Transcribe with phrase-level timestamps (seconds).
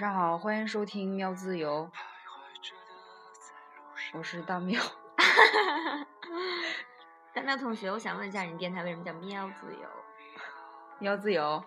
[0.00, 1.90] 上好，欢迎收听喵自由，
[4.14, 4.80] 我是大喵。
[7.34, 9.86] 大喵同学，我想问一下，你电台为什么叫喵自由？
[11.00, 11.62] 喵自由，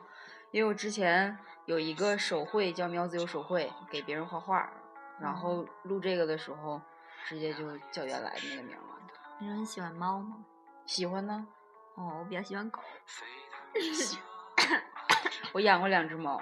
[0.50, 1.38] 因为我之前
[1.68, 4.68] 有一个手绘叫喵自由手绘，给别人画画，
[5.20, 6.82] 然后录这个的时候，
[7.28, 8.84] 直接就叫原来的那个名了。
[9.38, 10.38] 你说你喜欢猫吗？
[10.88, 11.46] 喜欢呢，
[11.94, 12.82] 哦，我比较喜欢狗。
[15.54, 16.42] 我养过两只猫。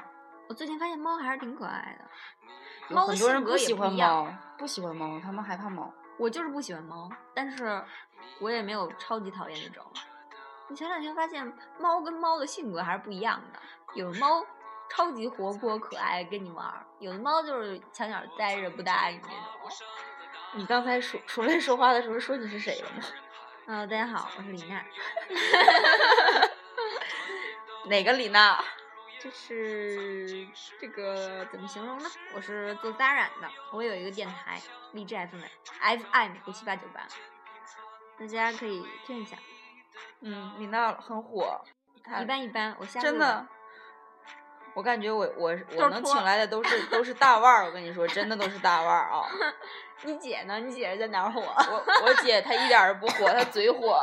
[0.52, 2.94] 我最近发现猫还是挺可爱的。
[2.94, 5.90] 猫的很多人性格也喜欢不一样猫，不喜欢猫，他们害怕猫。
[6.18, 7.82] 我就是不喜欢猫，但是
[8.42, 9.82] 我也没有超级讨厌那种。
[10.68, 13.60] 我前两天发现猫跟猫的性格还是不一样的，
[13.94, 14.46] 有的猫
[14.90, 19.72] 超级活泼可爱，跟你玩儿；有的猫就是墙角待着不搭理你那种。
[20.56, 23.06] 你刚才说出来说话的时候说你是谁了吗？
[23.68, 24.84] 嗯、大家好，我是李娜，
[27.88, 28.62] 哪个李娜？
[29.24, 30.48] 就是
[30.80, 32.10] 这个怎么形容呢？
[32.34, 34.60] 我是做扎染的，我有一个电台
[34.94, 35.42] 荔枝 FM
[35.80, 37.02] FM 五七八九八，
[38.20, 39.38] 大家可以听一下。
[40.22, 41.62] 嗯，李娜很火，
[42.20, 43.46] 一般一般，我瞎录真的。
[44.74, 49.28] 我感觉我我我能请来的都是都是大腕儿，我跟你说，真的都是大腕儿啊！
[50.04, 50.60] 你姐呢？
[50.60, 51.42] 你姐在哪儿火？
[51.42, 54.02] 我我姐她一点儿不火，她嘴火，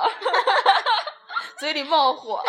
[1.59, 2.41] 嘴里冒火。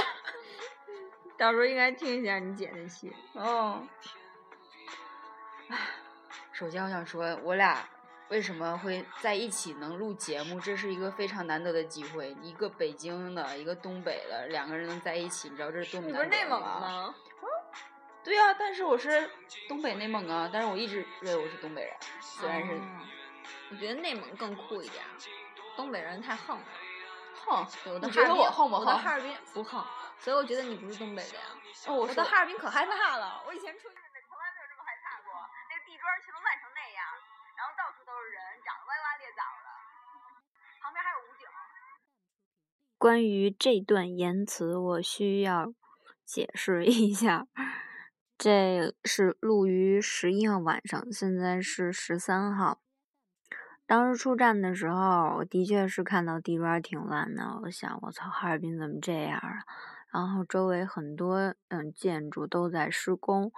[1.39, 3.15] 到时候应该听一下你姐那戏。
[3.31, 3.81] 哦，
[5.69, 5.77] 唉，
[6.51, 7.87] 首先我想说，我俩
[8.27, 12.35] 为什么会在一起能录节目，这是一个非常难得的机会。
[12.41, 16.79] 一个北京的，一个东北的，两个人能在一起，你知道这是多么你不难得是内蒙吗？
[16.81, 17.15] 吗？
[18.21, 19.31] 对呀、但是我是
[19.69, 22.81] 东北内蒙啊，但是我一直认为我是东北人，虽然是哦
[23.71, 25.03] 我觉得内蒙更酷一点，
[25.77, 26.63] 东北人太横了。
[27.45, 29.81] 哼，有的你觉得我横不横我到哈尔滨不横，
[30.19, 31.43] 所以我觉得你不是东北的呀。
[31.87, 35.31] 哦，我我说到哈尔滨可害怕了，我以前出去从来没有这么害怕过，
[35.71, 37.01] 那个地砖全都烂成那样，
[37.55, 39.67] 然后到处都是人，长得歪瓜裂枣的，
[40.81, 41.47] 旁边还有武警。
[42.97, 45.73] 关于这段言辞，我需要
[46.25, 47.47] 解释一下。
[48.37, 52.81] 这是录于十一号晚上，现在是十三号。
[53.85, 59.63] 当时出站的时候，我的确是看到地砖挺烂的，我想我操，哈尔滨怎么这样啊？
[60.11, 63.51] 然后周围很多嗯建筑都在施工，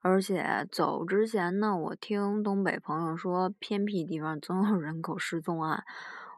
[0.00, 5.84] 而且走之前呢，我听东北朋友说，偏僻地方总有人口失踪案。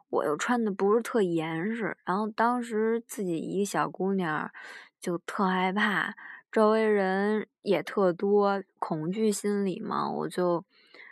[0.09, 4.49] 我又穿的不是特严实，然后当时自己一个小姑娘
[4.99, 6.15] 就特害怕，
[6.51, 10.65] 周围人也特多，恐惧心理嘛，我就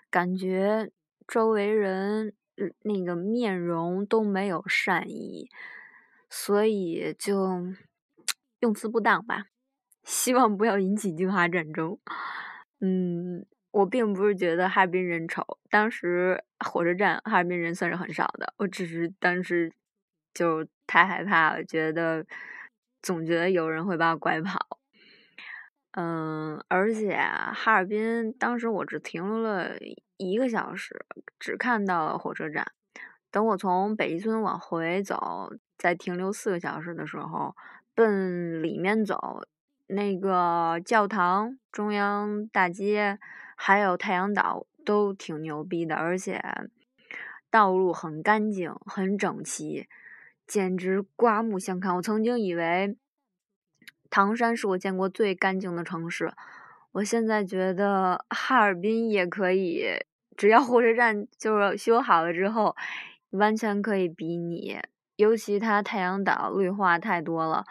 [0.10, 0.90] 感觉
[1.28, 2.34] 周围人
[2.82, 5.48] 那个面容都没有善意，
[6.28, 7.68] 所以就
[8.60, 9.46] 用词不当吧，
[10.04, 11.98] 希望不要引起京哈战争。
[12.80, 19.72] 嗯，我并不是觉得哈尔滨人丑，当时火车站哈尔滨人算是很少的，我只是当时
[20.34, 22.26] 就太害怕了，觉得
[23.02, 24.80] 总觉得有人会把我拐跑。
[25.92, 29.76] 嗯，而且哈尔滨当时我只停留了
[30.18, 31.06] 一个小时，
[31.40, 32.72] 只看到了火车站。
[33.32, 37.56] 等我从北一村往回走，再停留四个小时的时候，
[37.98, 39.42] 奔里面走，
[39.88, 43.18] 那个教堂、中央大街
[43.56, 46.40] 还有太阳岛都挺牛逼的，而且
[47.50, 49.88] 道路很干净、很整齐，
[50.46, 51.96] 简直刮目相看。
[51.96, 52.96] 我曾经以为
[54.12, 56.32] 唐山是我见过最干净的城市，
[56.92, 59.88] 我现在觉得哈尔滨也可以，
[60.38, 62.76] 只要火车站就是修好了之后，
[63.32, 64.78] 完全可以比拟。
[65.18, 67.66] 尤其它太阳岛绿化太多了，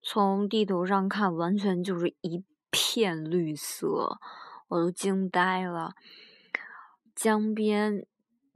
[0.00, 4.18] 从地图上看，完全就是一片绿色，
[4.68, 5.94] 我都惊呆了。
[7.14, 8.06] 江边，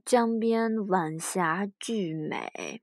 [0.05, 2.81] 江边晚霞巨美，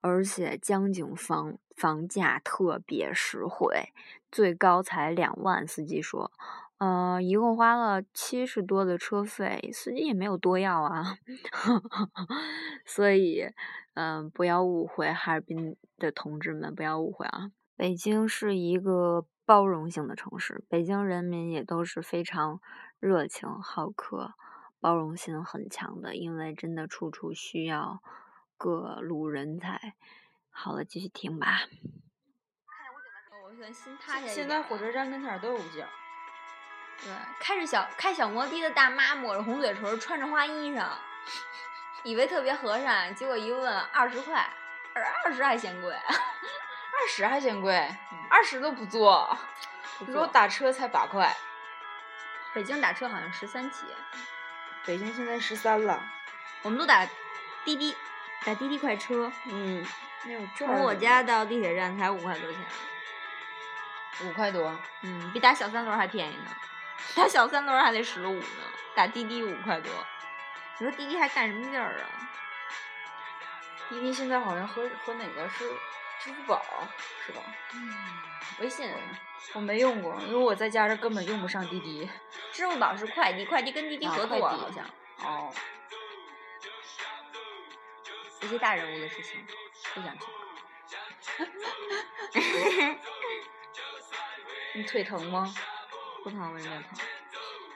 [0.00, 3.92] 而且江景房房价特别实惠，
[4.30, 5.66] 最高才两万。
[5.66, 6.30] 司机说，
[6.78, 11.16] 呃，一共花了七十多的车费，司机也没有多要啊。
[12.84, 13.46] 所以，
[13.94, 17.52] 嗯、不要误会哈尔滨的同志们，不要误会啊。
[17.76, 22.60] 北京是一个包容性的城市，北京人民也都是非常
[22.98, 24.34] 热情好客。
[24.80, 28.02] 包容性很强的，因为真的处处需要
[28.58, 29.94] 各路人才。
[30.50, 31.60] 好了，继续听吧。
[34.26, 35.82] 现在火车站跟前儿都有武警。
[37.02, 40.86] 对，开着小开小摩的的大妈抹着红嘴唇，穿着花衣裳，
[42.02, 44.48] 以为特别和善，结果一问二十块，
[44.94, 47.88] 二二十还嫌贵，二十还嫌贵，
[48.30, 49.36] 二十都不坐，
[49.98, 51.36] 不你说我打车才八块，
[52.54, 53.84] 北京打车好像十三起，
[54.86, 56.02] 北京现在十三了。
[56.62, 57.06] 我们都打
[57.64, 57.94] 滴滴，
[58.46, 59.30] 打滴滴快车。
[59.44, 59.86] 嗯，
[60.56, 62.60] 从我家到地铁站才五块多钱，
[64.22, 64.74] 五块多。
[65.02, 66.50] 嗯，比打小三轮还便宜呢。
[67.14, 68.62] 打小三轮还得十五呢，
[68.94, 69.92] 打滴滴五块多。
[70.78, 72.04] 你说滴滴还干什么劲儿啊？
[73.88, 75.68] 滴滴现在好像和和哪个是
[76.20, 76.60] 支付宝
[77.24, 77.42] 是吧？
[77.74, 77.94] 嗯，
[78.60, 78.90] 微信
[79.52, 82.10] 我没用过，因为我在家这根本用不上滴滴。
[82.50, 84.84] 支付宝是快递，快递跟滴滴合作好像。
[85.18, 85.52] 哦。
[88.42, 89.46] 一些大人物的事情
[89.94, 90.28] 不想听。
[94.74, 95.54] 你腿疼吗？
[96.24, 96.98] 不疼，为什么疼？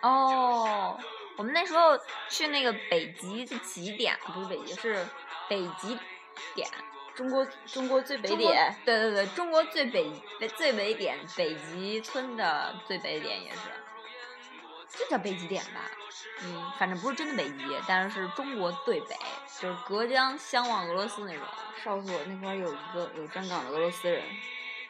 [0.01, 0.99] 哦，
[1.37, 1.97] 我们那时候
[2.31, 5.07] 去那个北极的极点，不是北极，是
[5.49, 5.99] 北极
[6.55, 6.67] 点，
[7.15, 8.75] 中国中国最北点。
[8.85, 10.11] 对对对，中国最北
[10.57, 13.59] 最北点，北极村的最北点也是。
[14.91, 15.83] 这叫北极点吧，
[16.43, 19.15] 嗯，反正不是真的北极，但是是中国最北，
[19.61, 21.43] 就是隔江相望俄罗斯那种。
[21.85, 24.25] 哨所那块有一个有站岗的俄罗斯人，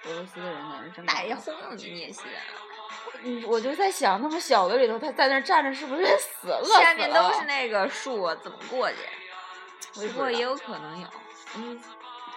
[0.04, 1.06] 俄罗斯的人在那站岗。
[1.06, 2.24] 大爷轰你你也信？
[2.26, 2.67] 嗯，
[3.46, 6.64] 我就在想，那么小的里头，他在那站着，是不是死了？
[6.80, 10.06] 下面都是那个树，怎么过去？
[10.06, 11.06] 不过也有可能有，
[11.56, 11.80] 嗯。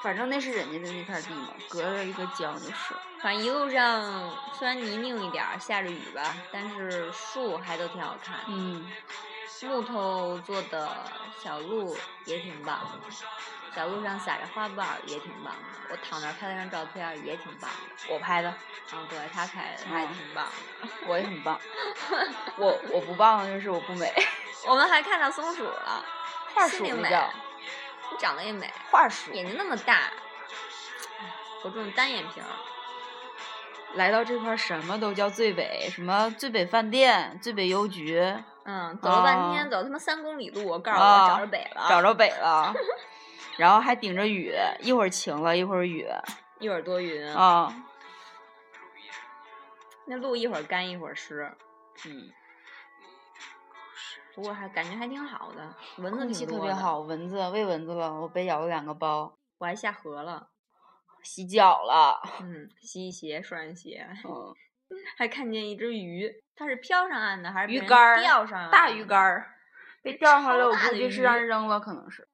[0.02, 2.96] 反正那是人家的那片地嘛，隔着一个江就是。
[3.22, 8.40] 反正一路上虽然泥泞一点儿，下着雨吧，但是树还都挺好看。
[8.48, 8.84] 嗯。
[9.68, 10.90] 木头做的
[11.44, 13.00] 小鹿也挺棒，
[13.75, 15.92] 小路上撒着花瓣儿也挺棒的。
[15.92, 18.13] 我躺那儿拍了张照片也挺棒的。
[18.13, 18.54] 我拍的。
[18.94, 20.90] 嗯，对他拍的，他也挺棒的。
[21.08, 21.60] 我也很棒。
[22.58, 24.12] 我我不棒就是我不美。
[24.68, 26.06] 我们还看到松鼠了。
[26.54, 27.10] 画鼠美。
[28.12, 30.12] 你长得也美，画鼠，眼睛那么大，
[31.63, 32.46] 我这种单眼皮儿。
[33.94, 38.36] 来到这块儿，什么都叫最北，什么最北饭店、最北邮局。
[38.63, 42.74] 嗯，走了半天，走他妈三公里路，我告诉我找着北了，找着北了。
[43.58, 46.08] 然后还顶着雨，一会儿晴了，一会儿雨，
[46.60, 47.28] 一会儿多云。
[47.36, 47.74] 啊。
[50.06, 51.52] 那路一会儿干一会儿湿。
[52.06, 52.31] 嗯。
[54.34, 60.48] 不过还感觉还挺好的，蚊子空气特别好，蚊子喂蚊子了，我被咬了两个包，我还下河了，
[61.22, 64.56] 洗脚了，嗯，洗鞋涮鞋，嗯，
[65.17, 69.55] 还看见一只鱼，它是漂上岸的还是鱼竿钓上大鱼竿儿，
[70.01, 72.27] 被钓上来，我估计是让人扔了，可能是，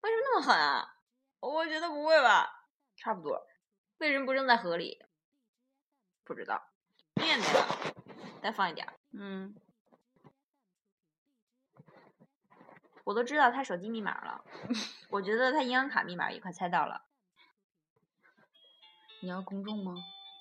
[0.00, 0.96] 为什么那么狠啊？
[1.40, 2.66] 我觉得不会吧，
[2.96, 3.46] 差不多，
[3.98, 5.04] 为什么不扔在河里？
[6.24, 6.70] 不知道，
[7.14, 7.46] 面面，
[8.42, 9.54] 再放一点嗯。
[13.04, 14.44] 我都知道他手机密码了，
[15.10, 17.04] 我觉得他银行卡密码也快猜到了。
[19.20, 19.94] 你要公众吗？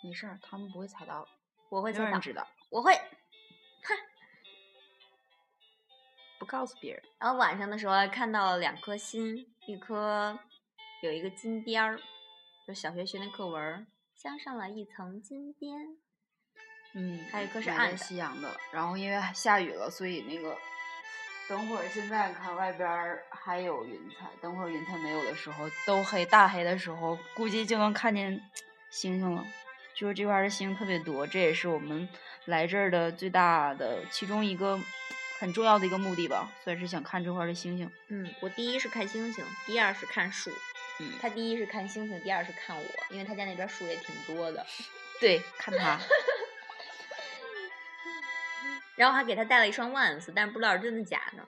[0.04, 1.28] 没事儿，他们不会猜到。
[1.70, 2.20] 我会猜到。
[2.20, 2.48] 知道。
[2.70, 2.94] 我会。
[2.96, 3.96] 哼。
[6.40, 7.04] 不告诉别人。
[7.20, 10.38] 然后晚上的时候还看到了两颗星，一颗
[11.02, 12.00] 有一个金边儿，
[12.68, 15.98] 就小学学那课文，镶上了一层金边。
[16.94, 17.24] 嗯。
[17.32, 20.58] 还有一颗是暗夕阳的，然后因为下雨了，所以那个。
[21.50, 24.30] 等会儿，现在看外边还有云彩。
[24.42, 28.42] 等会儿云彩没有的时候，都黑大黑的时候，估计就能看见
[28.90, 29.46] 星星了。
[29.96, 32.08] 就是这块的星特别多，这也是我们
[32.46, 34.80] 来这儿的最大的其中一个
[35.40, 37.92] 很重要的一个目的吧，算是想看这块的星星。
[38.08, 40.52] 嗯，我第一是看星星，第二是看树。
[41.00, 44.66] 嗯，他第一是看星星，第二是看我，因为他家那边树也挺多的。
[45.20, 46.00] 对，看他。
[48.96, 51.44] 然后还给他带了一双 Vans，但是不知道是真的假的。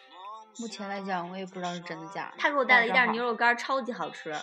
[0.58, 2.34] 目前来讲，我也不知道是真的假的。
[2.38, 4.34] 他给我带了一袋牛肉干，超级好吃。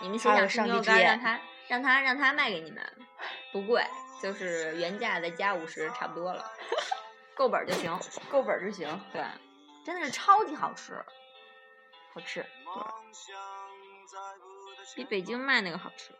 [0.00, 1.40] 你们想想吃牛肉干，让他
[1.72, 2.84] 让他让他卖给你们，
[3.50, 3.82] 不贵，
[4.20, 6.44] 就是原价再加五十，差不多了，
[7.34, 7.98] 够本就行，
[8.30, 8.86] 够本就行。
[9.10, 9.24] 对，
[9.82, 11.02] 真的是超级好吃，
[12.12, 12.42] 好吃。
[12.42, 12.82] 对，
[14.96, 16.12] 比北京卖那个好吃。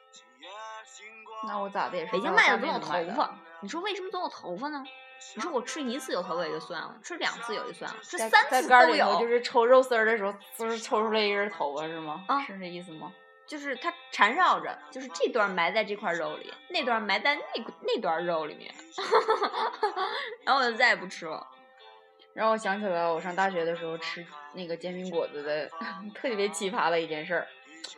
[1.47, 2.13] 那我咋的也是。
[2.13, 4.83] 北京卖的总有头发，你说为什么总有头发呢？
[5.37, 9.21] 你说我吃一次有头发也就算了，吃两次有就算了，吃三次都有。
[9.21, 12.25] 就是抽肉丝儿的时候，就是抽出来一根头发是吗？
[12.27, 13.13] 啊，是这意思吗？
[13.47, 17.43] 就是它缠绕着，就是这段埋在这块肉里，那段埋在那
[17.83, 18.73] 那段肉里面，
[20.45, 21.47] 然后我就再也不吃了。
[22.35, 25.69] 让我想起了我上大学的时候吃那个煎饼果子的
[26.15, 27.47] 特别奇葩的一件事。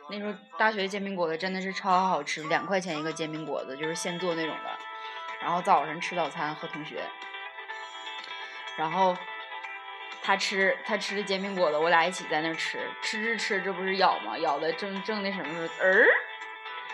[0.09, 4.69] 那时候大学煎饼果子真的是超好吃，两块钱一个煎饼果子，就是现做那种的。
[5.41, 7.01] 然后早上吃早餐和同学，
[8.75, 9.15] 然后
[10.25, 14.35] 他吃他吃的煎饼果子，我俩一起在那吃，吃着吃这不是咬吗？
[14.39, 16.07] 咬的正正那什么时候，儿，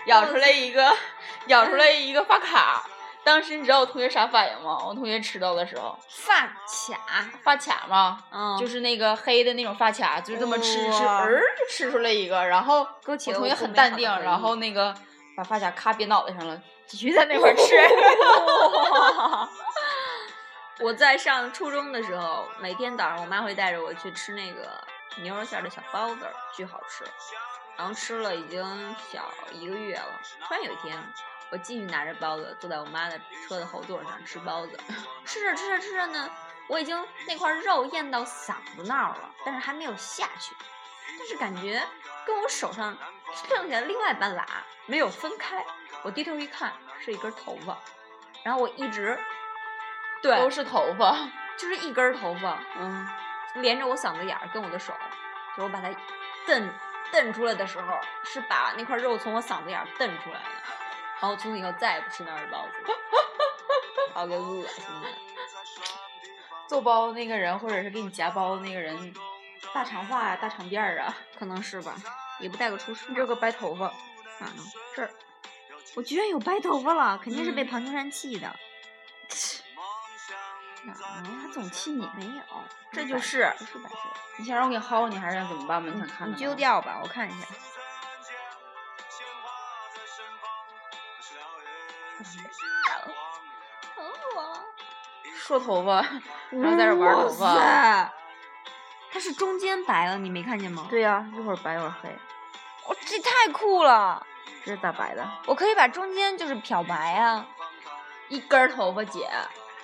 [0.08, 0.94] 咬出来一个，
[1.48, 2.84] 咬出来一个发卡，
[3.24, 4.78] 当时你知道我同学啥反应吗？
[4.86, 14.94] 我同学吃到的时候，发卡，发卡嘛，嗯，就是那个黑的那种发卡，就这么吃吃，哇儿就吃出来一个，然后我同学很淡定，然后那个
[15.38, 17.64] 把发卡咔别脑袋上了，继续在那块儿吃。
[20.82, 24.84] 我在上初中的时候，每天早上我妈会带着我去吃那个
[25.18, 27.06] 牛肉馅的小包子，巨好吃。
[27.78, 30.20] 然后吃了已经小一个月了。
[30.44, 30.98] 突然有一天，
[31.52, 34.80] 我继续拿着包子坐在我妈的车的后座上吃包子，
[35.24, 36.30] 吃着吃着吃着呢，
[36.68, 40.56] 我已经那块肉咽到嗓子那儿了，但是还没有下去。
[41.20, 41.84] 但是感觉
[42.26, 42.98] 跟我手上
[43.48, 44.46] 剩下的另外半拉
[44.88, 45.64] 没有分开。
[46.02, 47.78] 我低头一看，是一根头发。
[48.44, 49.20] 然后我一直
[50.22, 51.18] 对都是头发，
[51.58, 53.08] 就是一根儿头发，嗯，
[53.56, 54.94] 连着我嗓子眼儿跟我的手，
[55.58, 55.90] 就我把它
[56.46, 56.70] 蹬
[57.12, 60.46] 蹬出来的时候，是把那块肉从我嗓子眼儿蹬出来的。
[61.20, 62.98] 然后从此以后再也不吃那儿的包子了，
[64.14, 65.08] 把我给恶心的。
[66.68, 69.14] 做包子那个人，或者是给你夹包子那个人，
[69.74, 71.94] 大长发呀、大长辫儿啊，可能是吧，
[72.40, 73.16] 也不带个厨师帽。
[73.16, 73.86] 这个白头发，
[74.40, 74.64] 哪呢？
[74.96, 75.12] 这儿
[75.94, 78.56] 我居然有白头发了，肯定是被嗯庞青山气的。
[80.84, 81.30] 哪儿呢？
[81.42, 82.10] 他总气你。
[82.16, 82.44] 没有，
[82.92, 83.96] 这就是不是白色。
[84.38, 85.92] 你想让我给你薅你，还是想怎么办吧？
[85.94, 86.38] 你想看你的吗。
[86.38, 87.48] 揪掉吧，我看一下。
[93.98, 94.64] 哦，
[95.36, 96.02] 说头发，
[96.50, 97.56] 然后在这玩头发。
[97.56, 98.12] 哇塞
[99.14, 102.10] 它是中间白了，你没看见吗？，对呀、一会儿白一会儿黑，
[102.86, 104.26] 哦，这太酷了！
[104.64, 105.28] 这是咋白的？
[105.48, 107.46] 我可以把中间就是漂白啊，
[108.30, 109.30] 一根儿头发姐，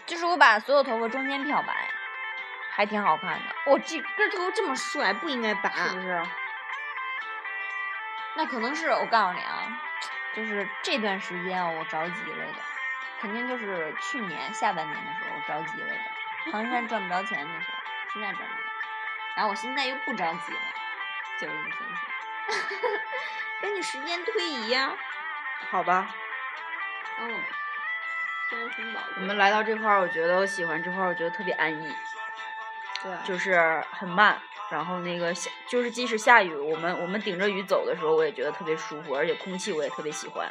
[0.08, 1.90] 就是我把所有头发中间漂白，
[2.72, 3.56] 还挺好看的。
[3.66, 5.70] 我、这根头这么帅，不应该拔。
[5.70, 6.24] 是不是？
[8.36, 9.80] 那可能是我告诉你啊，
[10.34, 12.60] 就是这段时间啊，我着急了的，
[13.20, 16.52] 肯定就是去年下半年的时候我着急了的。
[16.52, 17.78] 唐山赚不着钱的时候，
[18.14, 18.62] 现在赚着了，
[19.36, 20.60] 然后我现在又不着急了，
[21.38, 23.00] 就是这么现实。
[23.62, 24.94] 跟你时间推移呀、
[25.72, 26.08] 好吧，
[27.20, 27.44] 嗯，
[29.18, 31.94] 我们来到这块儿，我觉得我喜欢这块儿，我觉得特别安逸，
[33.04, 34.38] 对，就是很慢。
[34.70, 40.46] 然后那个下，就是即使下雨，我们我们顶着雨走的时候，我也觉得特别舒服，而且空气我也特别喜欢。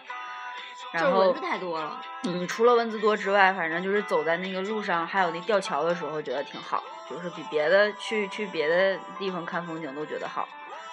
[0.92, 2.00] 然后蚊子太多了。
[2.24, 10.48] 嗯，除了蚊子多之外，反正就是走在那个路上，还有那吊桥的时候，觉得挺好，就是比别的去去别的地方看风景都觉得好。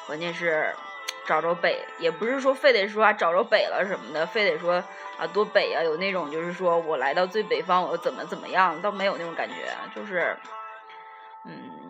[0.05, 0.75] 关键是
[1.25, 4.73] 找着北，也不是说非得说啊找着北了什么的，非得说
[5.17, 10.37] 啊多北啊，有那种就是说我来到最北方，我又怎么怎么样，倒没有那种感觉，就是
[11.45, 11.81] 嗯。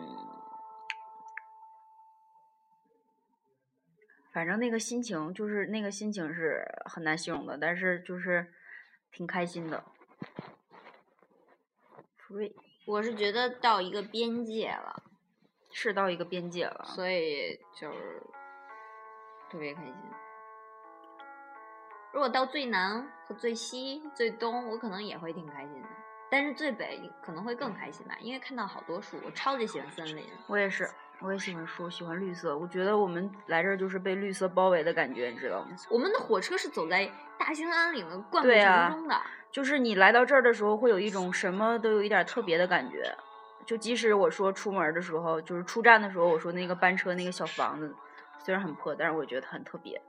[4.32, 8.52] 反正那个心情就是那个心情是很难形容的，但是就是
[9.12, 9.84] 挺开心的。
[12.18, 12.52] free
[12.84, 15.04] 我是觉得到一个边界了，
[15.72, 18.20] 是到一个边界了，所以就是
[19.54, 19.94] 特别开心。
[22.12, 25.88] 如果到最南和最西、最东，我可能也会挺开心的。
[26.28, 30.24] 但是最北可能会更开心吧，因为看到好多树，我超级喜欢森林。
[30.48, 32.58] 我也是，我也喜欢树，喜欢绿色。
[32.58, 35.68] 我觉得我们来这儿就是被绿色包围的感觉，你知道吗？
[35.88, 37.08] 我们的火车是走在
[37.38, 39.20] 大兴安岭的灌木丛中的，
[39.52, 43.16] 就是你来到这儿的时候，会有一种什么都有一点特别的感觉。
[43.64, 47.94] 就即使我说出门的时候，就是出站的时候，我说那个班车那个小房子，
[48.38, 50.00] 虽然很破，但是我觉得它很特别。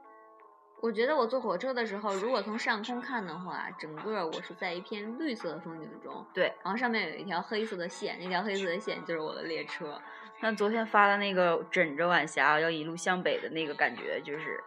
[0.82, 9.98] 我觉得我坐火车的时候，如果从上空看的话，整个我是在一片绿色的风景中，对，然后上面有一条黑色的线，那条黑色的线就是我的列车。
[10.38, 14.62] 像昨天发的那个枕着晚霞要一路向北的那个感觉，就是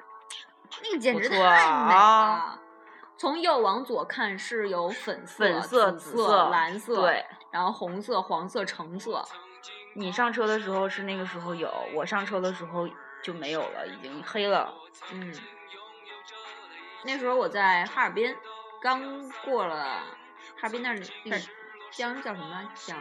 [0.81, 2.59] 那个简直太美啊了。
[3.15, 9.23] 从右往左看是有粉色、粉色、紫紫色、蓝色，对，然后红色、黄色、橙色。
[9.93, 12.87] 你上车的时候是那个时候有，我上车的时候
[13.21, 14.73] 就没有了，已经黑了。
[15.11, 15.33] 嗯，
[17.03, 18.35] 那时候我在哈尔滨，
[18.81, 19.75] 刚过了
[20.55, 21.41] 哈尔滨那儿那个
[21.91, 22.97] 江叫什么江？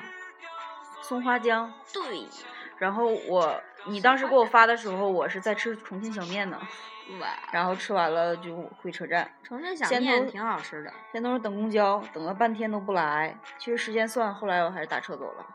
[1.00, 2.28] 松花江，对，
[2.76, 6.60] 然后我你当时给我发的时候，我是在吃重庆小面呢，
[7.20, 9.32] 哇，然后吃完了就回车站。
[9.42, 10.92] 重庆小面挺好吃的。
[11.12, 13.38] 先都是等公交，等了半天都不来。
[13.58, 15.46] 其实时间算，后来我还是打车走了。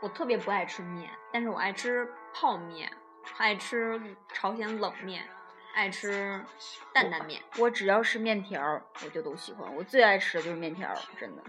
[0.00, 2.90] 我特别不爱吃面，但是我爱吃泡面，
[3.38, 3.98] 爱吃
[4.32, 5.22] 朝鲜冷面，
[5.72, 6.44] 爱吃
[6.92, 7.40] 担担面。
[7.58, 9.72] 我只要是面条儿，我就都喜欢。
[9.76, 11.42] 我最爱吃的就是面条儿，真的。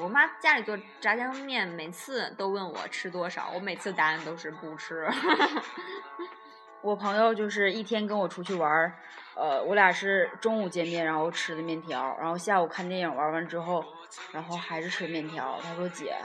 [0.00, 5.08] 我妈家里做炸酱面，每次都问我吃多少，我每次答案都是不吃。
[6.82, 8.92] 我朋友就是一天跟我出去玩儿，
[9.36, 13.84] 呃，我俩是中午见面，然后吃的面条，然后下午看电影玩完之后，
[14.32, 15.60] 然后还是吃面条。
[15.62, 16.16] 他说姐，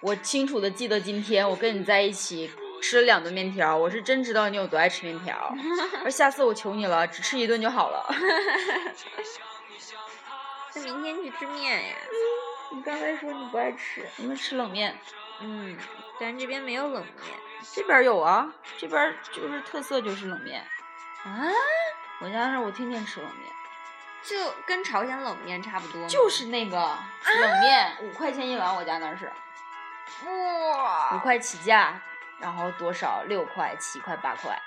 [0.00, 2.50] 我清楚的记得今天我跟你在一起
[2.82, 5.54] 吃了两顿面条，我是真知道你有多爱吃面条。
[6.04, 8.06] 而下次我求你了，只吃一顿就好了。
[10.74, 11.96] 那明天去吃面呀？
[12.72, 14.98] 你刚才说你不爱吃，你们吃冷面。
[15.40, 15.76] 嗯，
[16.20, 17.38] 咱这边没有冷面，
[17.74, 20.60] 这边有啊，这边就是特色就是冷面。
[21.24, 21.48] 啊？
[22.20, 23.50] 我家那我天天吃冷面，
[24.22, 26.06] 就跟朝鲜冷面差不多。
[26.08, 29.30] 就是那个冷面，五块钱一碗，我家那是。
[30.24, 31.14] 哇！
[31.14, 32.00] 五块起价，
[32.38, 33.22] 然后多少？
[33.26, 34.58] 六块、七块、八块。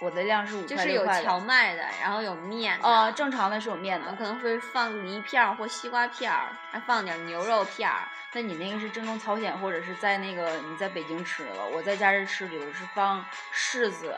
[0.00, 2.88] 我的量是五块就是有荞麦的，然后有面的。
[2.88, 8.08] 啊，正常的是有面的，可能会放梨片儿或西瓜片儿，还放点牛肉片儿。
[8.32, 11.64] 那你那个是正宗朝鲜，或者是在那个你在北京吃的？
[11.66, 14.16] 我在家是吃的是放柿子、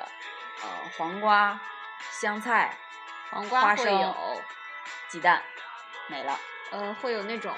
[0.63, 1.61] 呃黄瓜、
[2.11, 2.75] 香菜、
[3.31, 4.15] 黄瓜、花生、
[5.09, 5.43] 鸡蛋，
[6.07, 6.39] 没了。
[6.71, 7.55] 呃，会有那种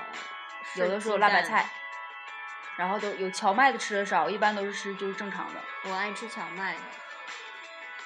[0.75, 1.65] 有的时候辣白菜，
[2.79, 5.61] 然后都有荞麦的吃的少，一般都是吃就是正常的。
[5.91, 6.81] 我爱吃荞麦的。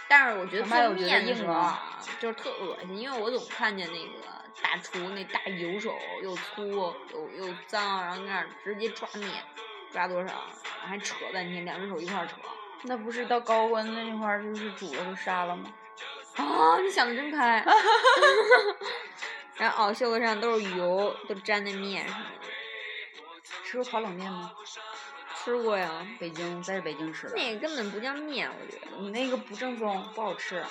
[0.08, 4.12] 但是我觉得做面的时候啊，就是特恶心，因为我总看见那个
[4.62, 9.30] 大厨那大油手又粗又又脏，然后那儿直接抓面，
[9.90, 10.44] 抓多少
[10.86, 12.36] 还扯半天，两只手一块扯。
[12.84, 15.70] 那不是到高温那块儿就是煮了就杀了吗？
[16.36, 17.64] 啊，你想的真开。
[19.56, 22.16] 然后熬袖子上都是油，都粘在面上。
[23.72, 24.52] 吃过烤冷面吗？
[25.34, 27.34] 吃过呀，北京在北京吃的。
[27.34, 30.58] 那个根本不叫面，我觉得你那个不正宗，不好吃。
[30.58, 30.68] 啊？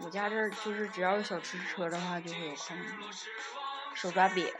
[0.00, 3.08] 我家这儿就是只要有小吃车的话，就会有烤冷面。
[3.94, 4.52] 手抓饼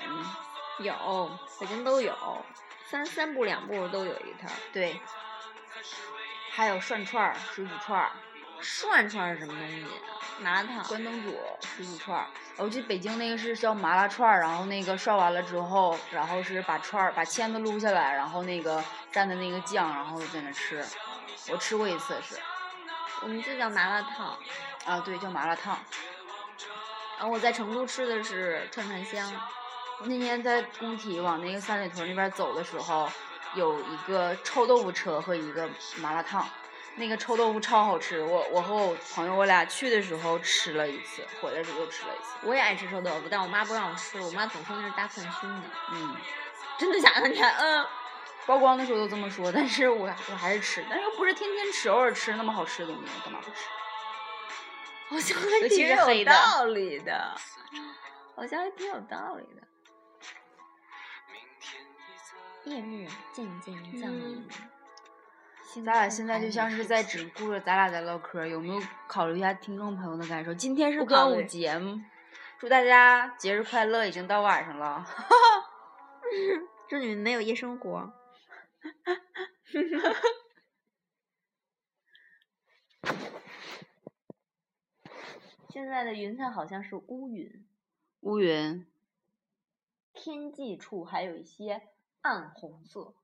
[0.79, 2.17] 有，北京都有，
[2.87, 4.49] 三三步两步都有一摊。
[4.73, 5.01] 对。
[6.53, 8.13] 还有涮串儿、水煮串儿。
[8.65, 9.87] 涮串儿是什么东西？
[10.41, 20.85] 麻辣烫、关东煮、水煮串儿，我记得北京那个是叫麻辣串儿，然后那个涮完了之后，然后是把串儿把签子撸下来，然后那个蘸的那个酱，然后在那吃。
[21.51, 22.37] 我吃过一次是，
[23.21, 24.37] 我们这叫麻辣烫。
[24.87, 25.79] 啊，对，叫麻辣烫。
[27.19, 29.33] 然后我在成都吃的是串串香。
[30.01, 33.09] 那天在工体往那个三里屯那边走的时候，
[33.55, 36.45] 有一个臭豆腐车和一个麻辣烫。
[36.97, 42.35] 那个臭豆腐超好吃，我我和我朋友我俩去的时候吃了一次，回来时候又吃了一次。
[42.43, 45.63] 我也爱吃臭豆腐，但我妈不让我吃，我妈总说那是大蒜熏的。
[45.93, 46.17] 嗯，
[46.79, 47.29] 真的假的？
[47.29, 47.87] 你看，嗯，
[48.47, 53.57] 曝光的时候都这么说，但是我我还是吃，但是又不是天天吃，偶尔吃那么好吃的东西，干嘛不吃？
[55.11, 57.35] 好像还挺有道理的，
[58.35, 59.63] 好像还挺有道理的。
[62.65, 64.49] 夜幕渐渐降临。
[65.83, 70.55] 咱俩现在就像是在只顾着咱俩在唠嗑，有没有考虑一下听众朋友的感受？
[70.55, 71.81] 今天是端午节，
[72.59, 74.07] 祝大家节日快乐！
[74.07, 75.07] 已经到晚上了
[76.89, 78.13] 祝你们没有夜生活。
[85.71, 87.67] 现在的云彩好像是乌云，
[88.21, 88.87] 乌云，
[90.13, 91.83] 天际处还有一些
[92.21, 93.15] 暗红色。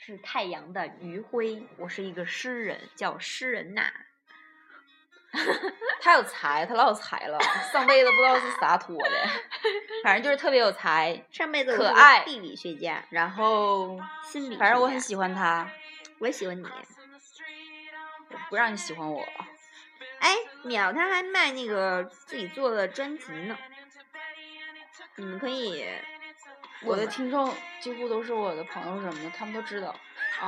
[0.00, 1.66] 是太阳的余晖。
[1.76, 3.92] 我是一个诗人，叫诗人呐。
[6.00, 7.38] 他有才，他老有才了。
[7.72, 9.28] 上辈子不知道是啥托的，
[10.02, 11.22] 反正就是特别有才。
[11.30, 15.70] 上辈子可爱，地理学家，然后心理，反正我很喜欢他。
[16.20, 16.66] 我也喜欢你。
[18.48, 19.22] 不让你喜欢我。
[20.20, 20.34] 哎，
[20.64, 23.58] 淼他还卖那个自己做的专辑呢。
[25.16, 25.84] 你们可以。
[26.82, 29.88] 我的听众几乎都是我的朋友什么的，他们都知道。
[30.40, 30.46] 啊，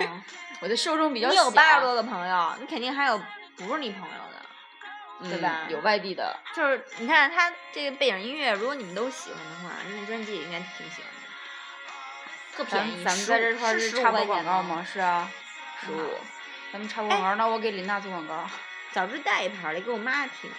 [0.60, 1.32] 我的受众比较小。
[1.32, 3.20] 你有八十多个朋友，你肯定还有
[3.56, 5.66] 不是你朋友的，对吧？
[5.68, 6.38] 有外地的。
[6.54, 11.18] 就是你看他这个背景音乐，如果你们都喜欢的话，那专辑也应该挺喜欢的。
[12.56, 14.84] 特便宜，咱们在这块是插播广告吗？
[14.84, 15.28] 是啊，
[15.84, 16.10] 十五。
[16.72, 18.48] 咱们插播广告，那我给林娜做广告。
[18.92, 20.50] 早知带一盘来给我妈听。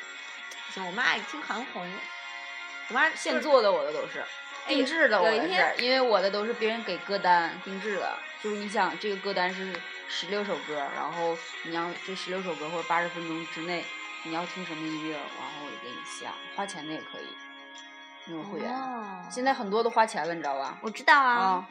[0.74, 1.90] 行，我妈爱听韩红。
[2.90, 4.24] 我妈现做的，我的都是。
[4.68, 9.74] 定制的，我的是，因为我的都是别人给歌单定制的，就是你想这个歌单是
[10.08, 13.84] 十六首歌，然后你要这十六首歌或者八十分钟之内，
[14.24, 17.28] 你要听什么音乐，然后我给你下，花钱的也可以，
[18.26, 18.72] 那种会员，
[19.30, 20.78] 现在很多都花钱了，你知道吧？
[20.82, 21.68] 我知道啊。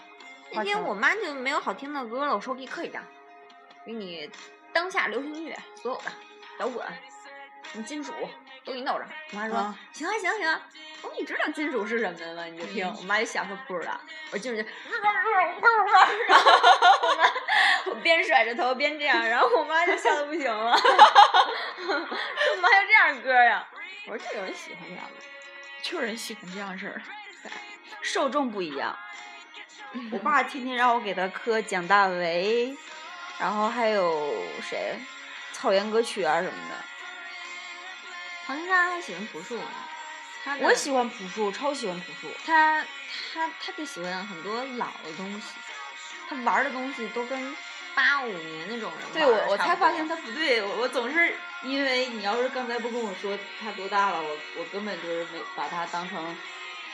[0.52, 3.00] 那天我妈就没有好听的歌了，我说我给你刻一张，
[3.86, 4.28] 给你
[4.72, 6.10] 当下流行音乐所有的
[6.58, 6.84] 摇滚，
[7.70, 8.12] 什么金属
[8.64, 9.06] 都给你弄上。
[9.30, 9.54] 我妈说
[9.92, 10.60] 行啊行啊行啊，
[11.02, 12.44] 我说你知道金属是什么吗？
[12.44, 14.66] 你就听，我妈就想说不知道，我进去，然
[15.00, 15.08] 后
[15.78, 16.00] 我妈
[17.86, 20.86] 我边甩着头边这样，然后我妈就笑的不行了，说
[21.86, 23.66] 怎么还有这样歌呀？
[24.06, 25.10] 我说这有人喜欢这样的，
[25.82, 27.02] 就有人喜欢这样式儿，
[28.02, 28.96] 受众不一样。
[30.12, 32.76] 我爸天天让我给他磕蒋大为，
[33.38, 34.32] 然后还有
[34.62, 34.94] 谁，
[35.52, 36.76] 草原歌曲啊什么的。
[38.46, 39.64] 黄金山还喜欢朴树呢，
[40.60, 42.32] 我喜欢朴树，超喜欢朴树。
[42.46, 42.84] 他
[43.32, 45.48] 他他就喜欢很多老的东西，
[46.28, 47.56] 他玩的东西都跟
[47.94, 56.36] 八五年那种人对我我才发现他不对，我我总是因为你要是刚才不跟我说他多大了，我我根本就是没把他当成。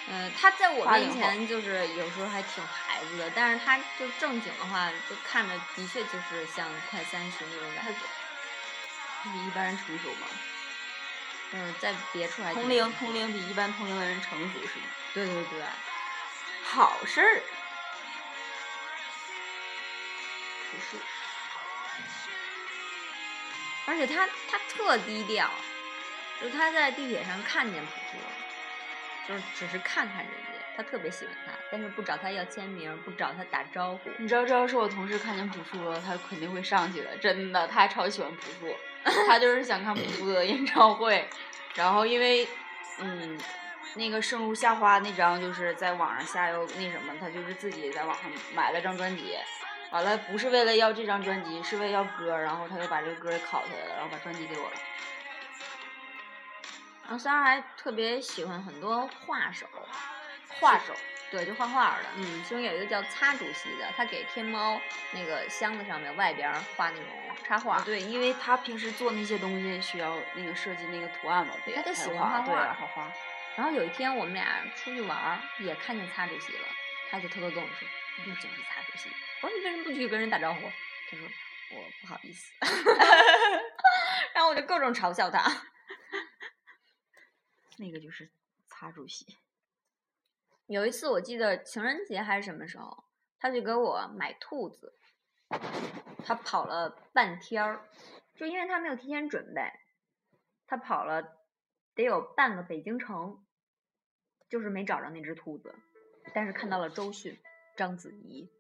[0.08, 7.92] 嗯，他在我面前就是有时候还挺孩子的，但是他就正经的话，就看着的确就是像快三十那种感觉。
[9.22, 10.26] 他比一般人成熟吗？
[11.52, 12.52] 嗯，再别出来。
[12.52, 14.84] 同龄同龄比一般同龄的人成熟是吗？
[15.14, 15.62] 对对对。
[16.64, 17.42] 好事儿。
[20.70, 20.98] 朴树。
[23.86, 25.48] 而且他他特低调，
[26.40, 28.18] 就他在地铁上看见朴树。
[29.28, 34.10] 就是只是看看人家，他特别喜欢他，但是不找他要签名，不找他打招呼。
[34.18, 38.76] 你知道，这要是我同事看见朴树了，他肯定会上去的，真的，他还超喜欢朴树，
[39.26, 41.26] 他就是想看朴树的演唱会。
[41.74, 42.46] 然后因为，
[42.98, 43.38] 嗯，
[43.94, 49.36] 那个《生如夏花》那张就是在网上下又那什么，他就是自己在网上买了张专辑，
[49.90, 54.76] 完了不是为了要这张专辑，是为要歌，然后他就把这个歌给拷下来了，然后把专辑给我了。
[57.02, 59.64] 然后三儿还特别喜欢很多画手，
[60.58, 60.94] 画手，
[61.30, 62.08] 对，就画画的。
[62.16, 64.80] 嗯，其中有一个叫擦主席的，他给天猫
[65.12, 67.06] 那个箱子上面外边画那种
[67.44, 67.80] 插画。
[67.82, 73.12] 对，因为他平时做那些东西需要那个设计那个图案嘛，他就喜欢画画，画画。
[73.56, 76.68] 然后有一天我们俩出去玩，也看见擦主席了，
[77.10, 77.88] 他就偷偷跟我说
[78.26, 79.08] ：“你就是擦主席。”
[79.42, 80.60] 我说：“你为什么不去跟人打招呼？”
[81.10, 81.26] 他说
[81.72, 82.52] ：“我不好意思。
[84.34, 85.42] ”然后我就各种嘲笑他。
[87.78, 88.30] 那个就是
[88.68, 89.38] 擦主席。
[90.66, 93.04] 有一次我记得情人节还是什么时候，
[93.38, 94.92] 他就给我买兔子，
[96.24, 97.88] 他跑了半天儿，
[98.34, 99.62] 就因为他没有提前准备，
[100.66, 101.22] 他跑了
[101.94, 103.44] 得有半个北京城，
[104.48, 105.74] 就是没找着那只兔子，
[106.34, 107.38] 但是看到了周迅、
[107.76, 108.50] 章子怡，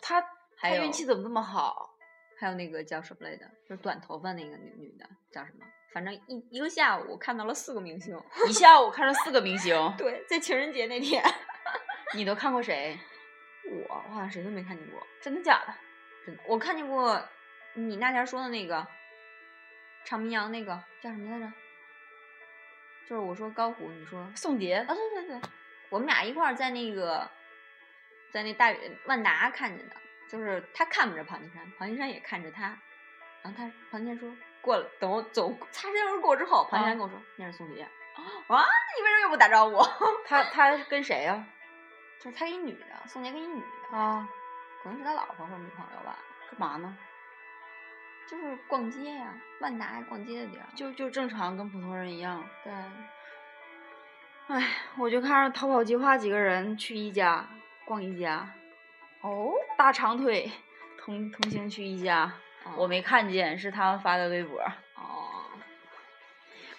[0.00, 0.20] 他
[0.56, 1.96] 他运气怎么这么好？
[2.38, 5.64] 还有那个叫什么来着，就是短头发那个女女的叫什么？
[5.92, 9.76] 反正一一个下午看到了四个明星，一下午看了四个明星。
[9.98, 11.22] 对，在情人节那天，
[12.16, 12.98] 你都看过谁？
[13.88, 15.06] 我，我好像谁都没看见过。
[15.20, 15.74] 真的假的？
[16.26, 17.22] 真的，我看见过
[17.74, 18.86] 你那天说的那个
[20.04, 21.52] 唱民谣那个叫什么来着？
[23.08, 24.76] 就是我说高虎，你说宋杰。
[24.76, 25.40] 啊，对对对，
[25.90, 27.28] 我们俩一块儿在那个
[28.32, 28.74] 在那大
[29.04, 29.96] 万达看见的，
[30.28, 32.78] 就是他看不着庞金山，庞金山也看着他，
[33.42, 34.34] 然后他庞金山说。
[34.62, 37.86] 过了，等我走擦身而过之后，庞山跟我说：“那是宋杰。”
[38.46, 38.64] 我说
[38.96, 39.76] ：“你为什么又不打招呼？”
[40.24, 41.44] 他他跟谁呀？
[42.20, 44.28] 就是他跟一女的，宋杰跟一女的啊，
[44.82, 46.16] 可能是他老婆或者女朋友吧。
[46.50, 46.96] 干嘛呢？
[48.28, 50.64] 就是逛街呀，万达逛街的地儿。
[50.76, 52.44] 就就正常，跟普通人一样。
[52.62, 52.72] 对。
[54.48, 57.44] 唉，我就看着逃跑计划几个人去一家
[57.84, 58.48] 逛一家。
[59.22, 59.52] 哦。
[59.76, 60.52] 大长腿
[60.96, 62.32] 同同行去一家。
[62.76, 64.60] 我没看见，是他们发的微博。
[64.94, 65.34] 哦，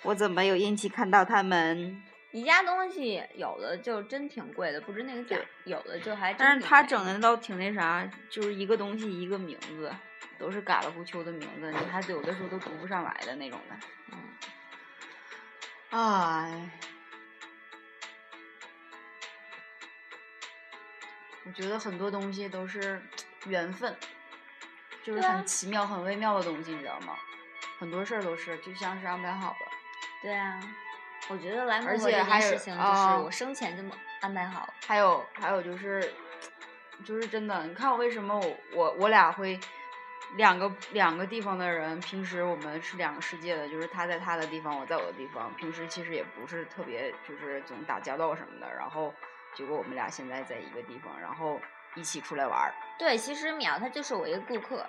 [0.03, 2.03] 我怎么有运气看到他们？
[2.31, 6.33] 你家东西有的就真挺贵的，不知那个价；有的就还……
[6.33, 9.93] 但是他整的倒挺那啥，就是一个东西一个名字，
[10.39, 13.75] 都是嘎啦咕秋的名字，你还有的时候都读不上来的那种的。
[14.11, 14.17] 嗯。
[15.91, 16.69] 哎，
[21.45, 22.99] 我觉得很多东西都是
[23.45, 23.95] 缘分。
[25.03, 27.15] 就是很奇妙、很微妙的东西，你知道吗？
[27.79, 29.65] 很多事儿都是就像是安排好的。
[30.21, 30.59] 对啊，
[31.27, 33.83] 我觉得来而且还有事情就是我生前就
[34.21, 34.73] 安排好。
[34.87, 36.13] 还有还有就是，
[37.03, 39.59] 就是真的，你看我为什么我我我俩会
[40.37, 49.13] 两个两个地方的人，平时我们是两个世界的，就是他在他的地方，我在我的地方，平时其实也不是特别就是总打交道什么的，然后
[49.53, 51.59] 结果我们俩现在在一个地方，然后。
[51.95, 52.73] 一起出来玩儿。
[52.97, 54.85] 对，其实淼他就是我一个顾客，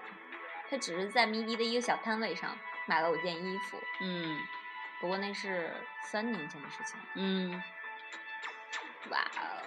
[0.70, 3.78] 他只是在迷笛的一个小摊位上买了我件衣服。
[4.00, 4.38] 嗯，
[5.00, 5.70] 不过那是
[6.02, 7.00] 三年前的事情。
[7.14, 7.62] 嗯，
[9.10, 9.62] 哇哦！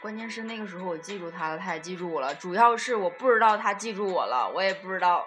[0.00, 2.34] 关键是那个时候我记住他了，他也记住我了。
[2.34, 5.26] 主要是我不知道他记住我了，我也不知道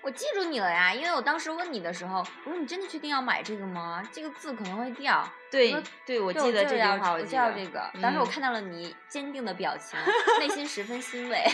[0.00, 4.02] 我记住你了呀，因为我当时问你的时候，我说你真的确定要买这个吗？
[4.12, 5.28] 这个字可能会掉。
[5.50, 7.30] 对对，我记得这句话，我记得。
[7.30, 7.90] 就要这个。
[8.00, 9.98] 当时我嗯看到了你坚定的表情，
[10.40, 11.44] 内心十分欣慰。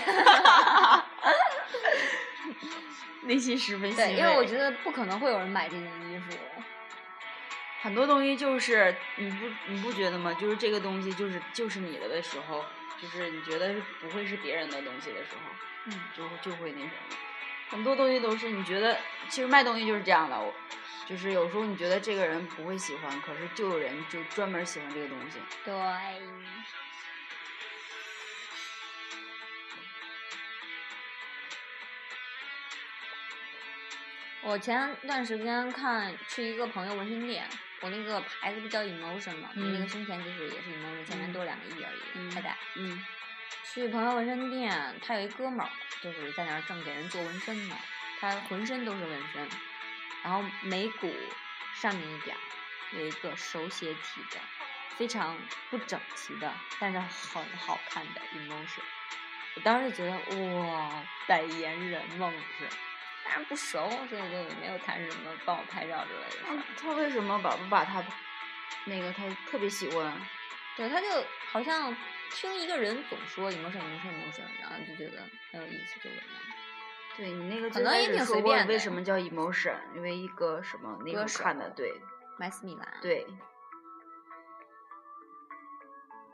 [3.25, 4.18] 内心十分欣对，慰。
[4.18, 6.37] 因为我觉得不可能会有人买这件衣服。
[7.81, 10.33] 很多东西就是你不你不觉得吗？
[10.35, 12.64] 就是这个东西就是就是你的的时候，
[13.01, 15.51] 就是你觉得是不会是别人的东西的时候，
[15.87, 17.16] 嗯，就就会那什么。
[17.72, 18.96] 很多东西都是你觉得，
[19.30, 20.54] 其实卖东西就是这样的，我
[21.08, 25.38] 就是有时候你觉得这个人不会喜欢，可是就有人就专门喜欢这个东西。
[25.64, 25.74] 对。
[34.44, 37.48] 我前段时间看去一个朋友纹身店，
[37.80, 42.58] 我那个牌子不叫 emotion 嘛，那个嗯胸前就是也是 emotion，前面嗯多两个 e 而已，嗯太大。
[42.74, 43.06] 嗯
[43.64, 45.70] 去朋友纹身店，他有一哥们儿，
[46.02, 47.76] 就是在那儿正给人做纹身呢，
[48.20, 49.48] 他浑身都是纹身，
[50.22, 51.12] 然后眉骨
[51.80, 52.40] 上面一点儿
[52.98, 54.38] 有一个手写体的，
[54.96, 55.38] 非常
[55.70, 58.82] 不整齐的，但是很好看的 emotion。
[59.54, 60.12] 我当时就觉得
[60.66, 62.68] 哇，代言人梦是，
[63.24, 68.02] 但是不熟，所以就也没有谈什么帮我拍照之类的他为什么把不把他
[68.84, 70.20] 那个他特别喜欢？
[70.76, 71.06] 对，他就
[71.50, 71.94] 好像
[72.35, 76.25] 听一个人总说 emotion emotion emotion，然后就觉得很有意思，就纹了。
[77.16, 79.77] 对你那个可能也挺随便为什么叫 emotion？
[79.95, 82.01] 因为一个什么那个看的手对
[82.38, 82.88] 麦斯米兰。
[83.03, 83.27] 对。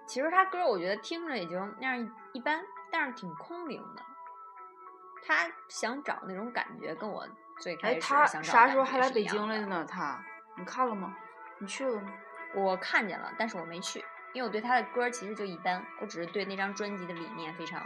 [0.07, 4.03] 其实他歌我觉得听着也就那样一一般，但是挺空灵的。
[5.27, 7.29] 他想找那种感觉，跟我
[7.61, 9.25] 最开哎，始他想找啥时候还来北？
[9.25, 9.85] 京来的呢？
[9.85, 10.25] 他，
[10.57, 11.15] 你看了吗？
[11.59, 12.11] 你去了吗？
[12.55, 14.03] 我看见了，但是我没去，
[14.35, 17.83] 因为我对他的歌其实就一般，我只是对那张专辑的理念非常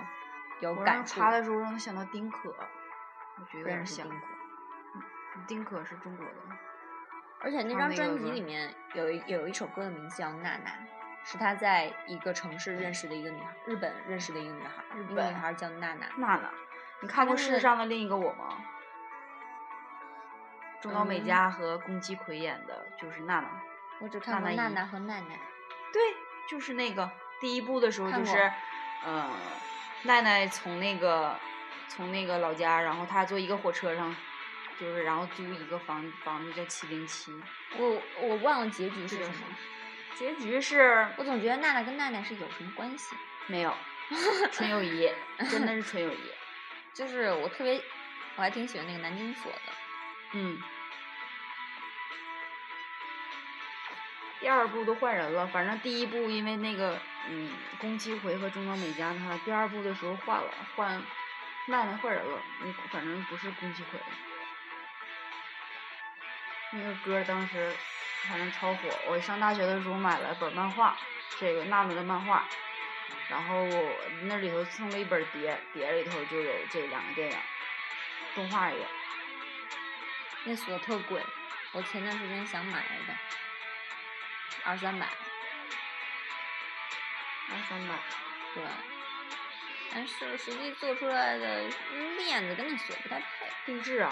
[0.61, 4.21] 有感查的时候让他想到丁可，我觉得有点像丁。
[4.21, 4.27] 可，
[5.47, 6.33] 丁可是中国的，
[7.41, 10.71] 而且那张专辑里面有一有一首歌的名字叫《娜娜》，
[11.25, 16.07] 是他在一个城市认识的一个女孩，日本认识的一个女孩，日本女孩叫娜娜。
[16.17, 16.51] 娜娜，
[17.01, 18.59] 你看过《世上的另一个我》吗？
[20.81, 23.49] 中岛美嗯嘉和宫崎葵演的，就是娜娜。
[24.01, 25.39] 我只看过娜娜娜姨娜和奈奈。
[25.93, 26.03] 对，
[26.49, 28.53] 就是那个第一部的时候，就是，
[29.05, 29.31] 呃，
[30.03, 31.37] 奈奈从那个
[31.89, 34.15] 从那个老家，然后她坐一个火车上，
[34.79, 37.33] 就是然后租一个房房子叫七零七。
[37.79, 39.35] 我我忘了结局是什么，
[40.15, 43.17] 结局是我总觉得娜娜跟奈奈是有什么关系。
[43.47, 43.75] 没有，
[44.53, 45.11] 纯友谊，
[45.51, 46.31] 真的是纯友谊。
[46.95, 47.81] 就是我特别，
[48.37, 49.59] 我还挺喜欢那个南京锁的。
[50.35, 50.59] 嗯。
[54.43, 61.01] 第二部都换人了，反正第一部因为那个嗯宫崎葵和中岛美嘉他，第二部的时候换了，换
[61.69, 64.01] 奈奈换人了，嗯，反正不是宫崎葵。
[66.73, 67.73] 那个歌当时
[68.25, 70.97] 反正超火，我上大学的时候买了本漫画，
[71.39, 72.45] 这个娜娜的漫画，
[73.29, 73.65] 然后
[74.23, 77.39] 那里头送了一本碟，碟里头就有这两个电影，
[78.35, 78.85] 动画也有。
[80.43, 81.23] 那锁特贵，
[81.71, 83.15] 我前段时间想买来的，
[84.65, 85.07] 二三百。
[87.51, 87.95] 二三百。
[88.55, 88.63] 对，
[89.91, 91.69] 但是实际做出来的
[92.19, 93.27] 链子跟那锁不太配，
[93.65, 94.11] 定制啊，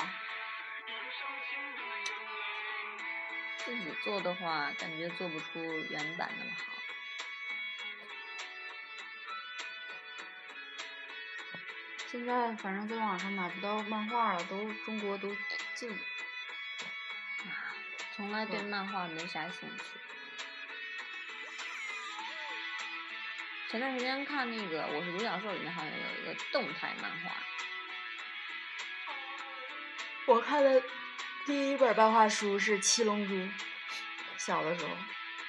[3.59, 6.65] 自己做的话感觉做不出原版那么好。
[12.07, 15.37] 现在反正在网上买不到漫画了，都中国都
[15.75, 15.97] 禁了。
[17.45, 17.77] 啊，
[18.17, 19.85] 从来对对漫画没啥兴趣。
[23.71, 27.31] 前段时间看那个《我是独角兽》里面好像有一个动态漫画，
[30.27, 30.83] 我看的
[31.47, 33.35] 第一本漫画书是《七龙珠》，
[34.37, 34.91] 小的时候，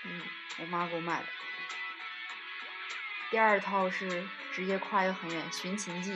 [0.03, 0.21] 嗯，
[0.59, 1.25] 我妈给我买的。
[3.31, 6.13] 第二套是直接跨越很远，《寻秦记》，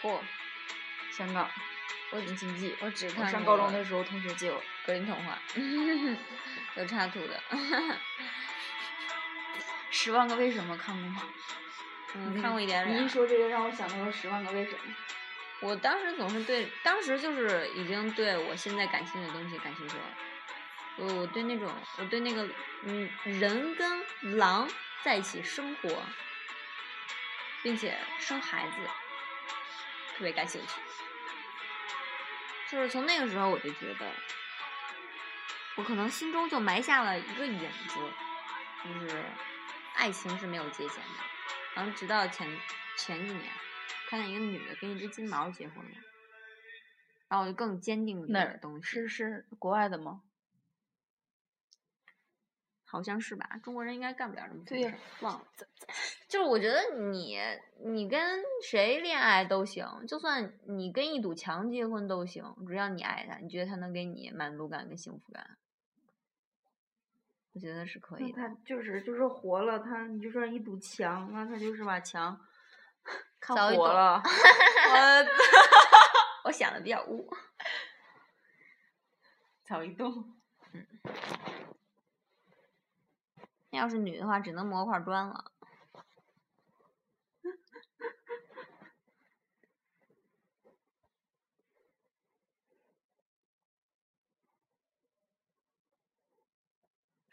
[0.00, 0.22] 嚯，
[1.12, 1.50] 香港，
[2.24, 2.70] 《寻秦记》。
[2.80, 4.62] 我只看我上高中的时候，同学借我。
[4.86, 5.38] 格林童话，
[6.76, 7.42] 有插图的，
[9.90, 11.22] 十万个为什么看过吗？
[12.14, 13.08] 嗯，看过一点你一。
[13.08, 14.78] 说这个，让我想到了《十万个为什么》。
[15.60, 20.04] 我当时总是对，当时就是已经对我现在感兴趣的东西感兴趣了。
[20.96, 22.48] 我我对那种，我对那个
[22.84, 24.02] 嗯人跟
[24.38, 24.68] 狼
[25.02, 26.02] 在一起生活，
[27.62, 28.76] 并且生孩子，
[30.16, 30.68] 特别感兴趣。
[32.70, 34.06] 就是从那个时候我就觉得，
[35.76, 37.98] 我可能心中就埋下了一个影子，
[38.84, 39.24] 就是
[39.94, 41.20] 爱情是没有界限的。
[41.74, 42.48] 然后直到前
[42.96, 43.44] 前几年，
[44.08, 45.90] 看见一个女的跟一只金毛结婚了，
[47.28, 48.82] 然后我就更坚定哪儿这个东西。
[48.82, 50.22] 是是国外的吗？
[52.84, 53.60] 好像是吧？
[53.62, 55.46] 中国人应该干不了这么对呀呀，忘了。
[56.28, 57.38] 就是我觉得你
[57.84, 65.56] 你跟谁恋爱都行，就算你跟一堵墙结婚都行，只要你爱他，你觉得他能给你满足感跟幸福感，
[67.60, 68.40] 我觉得是可以的。
[68.40, 72.40] 他就是就是活了，他你就说一堵墙，那他就是把墙
[73.38, 74.22] 看活了。
[74.24, 75.26] 我
[76.48, 77.28] 我想的比较污。
[79.68, 80.34] 凿一洞。
[83.70, 85.52] 那要是女的话，只能磨块砖了。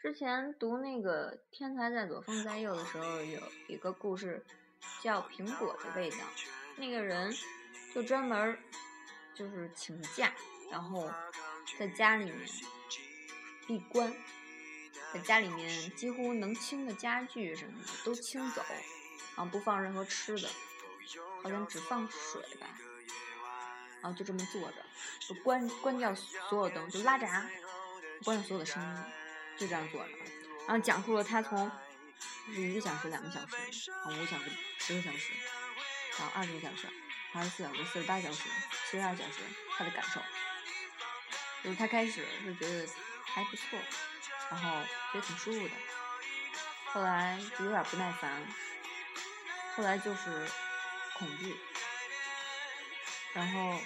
[0.08, 4.42] 之前读那个《天才在左，风在右》的时候，有一个故事
[5.02, 6.16] 叫《苹果的味道》。
[6.76, 7.30] 那个人
[7.94, 8.58] 就专门
[9.34, 10.32] 就是请假，
[10.70, 11.12] 然后
[11.78, 12.48] 在家里面
[13.66, 14.10] 闭关，
[15.12, 18.62] 在家里面几乎能清的家具什么的都清走，
[19.36, 20.48] 然后不放任何吃的，
[21.42, 22.66] 好像只放水吧，
[24.00, 24.76] 然后就这么坐着，
[25.20, 27.46] 就关关掉所有灯，就拉闸，
[28.24, 29.02] 关掉所有的声音，
[29.58, 30.10] 就这样坐着，
[30.66, 31.70] 然后讲述了他从
[32.46, 35.32] 就是一个小时、两个小时，五个小时、十个小时，
[36.18, 36.86] 然后二十个小时、
[37.32, 38.48] 二十四小时、四十八小时、
[38.90, 39.40] 七十二小时
[39.76, 40.20] 他的感受，
[41.64, 42.88] 就是他开始是觉得
[43.24, 43.78] 还不错，
[44.50, 45.74] 然后觉得挺舒服的，
[46.86, 48.40] 后来就有点不耐烦，
[49.74, 50.48] 后来就是
[51.14, 51.56] 恐惧，
[53.32, 53.78] 然后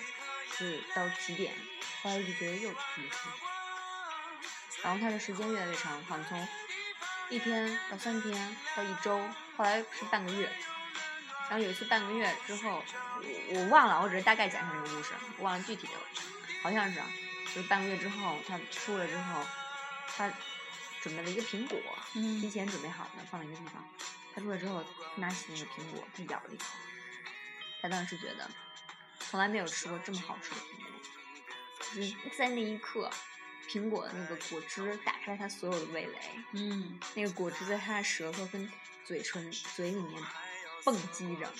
[0.57, 1.55] 是到极点，
[2.03, 3.47] 后来就觉得又挺舒服，
[4.83, 6.49] 然后他的时间越来越长，好像从
[7.31, 9.19] 一天到三天到一周，
[9.57, 10.51] 后来是半个月。
[11.49, 12.83] 然后有一次半个月之后，
[13.21, 15.93] 我我忘了，我只是大概讲一下这个故事，我忘了具体的，
[16.63, 17.07] 好像是啊，
[17.55, 19.45] 就是半个月之后他出来之后，
[20.17, 20.31] 他
[21.03, 21.79] 准备了一个苹果，
[22.15, 23.85] 嗯提前准备好的放在一个地方。
[24.35, 24.83] 他出来之后，
[25.17, 26.65] 拿起那个苹果，他咬了一口，
[27.83, 28.51] 他当时觉得
[29.19, 31.01] 从来没有吃过这么好吃的苹果，
[31.95, 33.11] 就是在那一刻，
[33.69, 36.19] 苹果的那个果汁打开了他所有的味蕾，
[36.53, 38.71] 嗯，那个果汁在他的舌头跟
[39.05, 40.23] 嘴唇嘴里面
[40.85, 41.51] 蹦击着，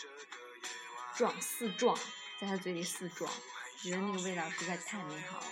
[1.17, 1.97] 撞四撞，
[2.39, 3.33] 在他嘴里四撞，
[3.81, 5.47] 觉得那个味道实在太美好了。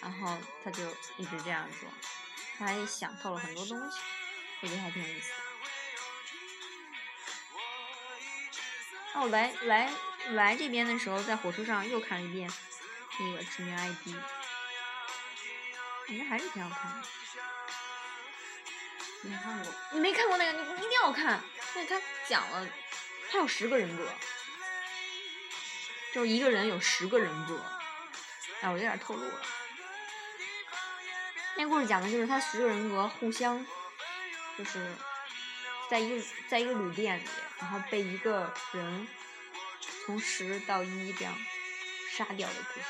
[0.00, 1.88] 然后他就一直这样做，
[2.56, 3.98] 他还想透了很多东西，
[4.62, 5.34] 我觉得还挺有意思的。
[9.12, 9.90] 然后来来
[10.30, 12.48] 来这边的时候，在火车上又看了一遍
[13.18, 14.06] 那个《致命 ID》，
[16.06, 17.08] 感觉还是挺好看的。
[19.22, 19.74] 没看过。
[19.92, 21.40] 你没看过那个，你一定要看。
[21.74, 22.66] 那他讲了，
[23.30, 24.08] 他有十个人格，
[26.14, 27.60] 就是一个人有十个人格。
[28.60, 29.42] 哎，我有点透露了。
[31.56, 33.66] 那故事讲的就是他十个人格互相，
[34.56, 34.94] 就是
[35.90, 37.24] 在一个在一个旅店里，
[37.60, 39.08] 然后被一个人
[40.06, 41.34] 从十到一这样
[42.18, 42.86] 杀掉的故事。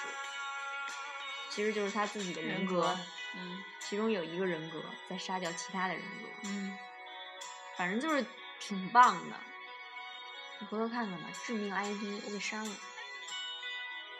[1.51, 2.97] 其实就是他自己的人格，
[3.37, 6.29] 嗯其中有一个人格在杀掉其他的人格。
[6.45, 6.79] 嗯，
[7.77, 8.25] 反正就是
[8.59, 9.37] 挺棒的。
[10.61, 12.75] 你回头看看吧，《致命 ID》我给删了。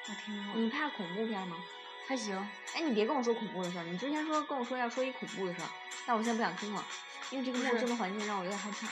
[0.09, 0.61] 我听过。
[0.61, 1.57] 你怕恐怖片吗？
[2.07, 2.37] 还行。
[2.75, 3.85] 哎，你别跟我说恐怖的事儿。
[3.85, 5.69] 你之前说跟我说要说一恐怖的事儿，
[6.07, 6.85] 但我现在不想听了，
[7.31, 8.87] 因为这个陌生的环境让我有点害怕。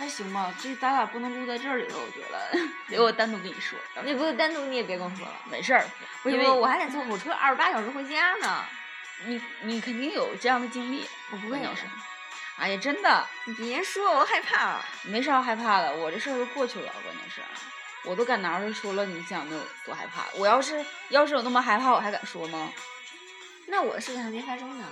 [0.00, 3.78] 还行吧，这咱俩不能录在这里了，我觉得得我单独跟你说。
[4.02, 5.34] 你不是单独，你也别跟我说了。
[5.44, 5.84] 没事儿，
[6.24, 8.64] 因为我还得坐火车二十八小时回家呢。
[9.26, 11.82] 你你肯定有这样的经历，我不会有关键是。
[12.56, 14.84] 哎呀，真的，你别说，我害怕了。
[15.02, 17.42] 没啥害怕的，我这事儿都过去了，关键是，
[18.08, 20.24] 我都敢拿出来说了，你想的有多害怕？
[20.38, 22.72] 我要是要是有那么害怕，我还敢说吗？
[23.66, 24.86] 那我的事情还没发生呢。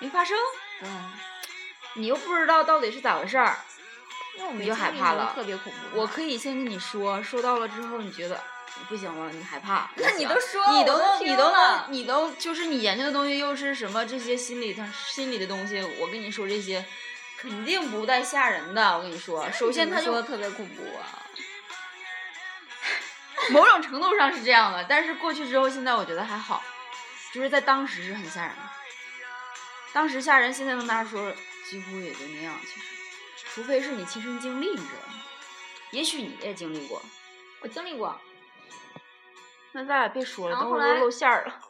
[0.00, 0.36] 没发生，
[0.80, 0.88] 对，
[1.94, 3.56] 你又不知道到底是咋回事儿，
[4.38, 5.98] 因为我们就害怕了特别恐怖。
[5.98, 8.40] 我可以先跟你说，说到了之后你觉得
[8.88, 16.84] 不行了，你害怕， 那你都说了你都都你都能你都就是你研究的东西又是什么这些心理它心理的东西，我跟你说这些
[17.36, 21.26] 肯定不带吓人的，我跟你说，首先他就说的特别恐怖啊。
[23.50, 26.62] 某种程度上是这样的，但是过去之后，现在我觉得还好，
[27.32, 28.62] 就是在当时是很吓人的，
[29.92, 31.32] 当时吓人，现在跟大家说，
[31.68, 32.86] 几乎也就那样，其实，
[33.58, 35.14] 除非是你亲身经历，你知道吗？
[35.90, 37.02] 也许你也经历过，
[37.60, 38.16] 我经历过。
[39.72, 41.60] 那咱俩别说了，等会儿都露馅儿了。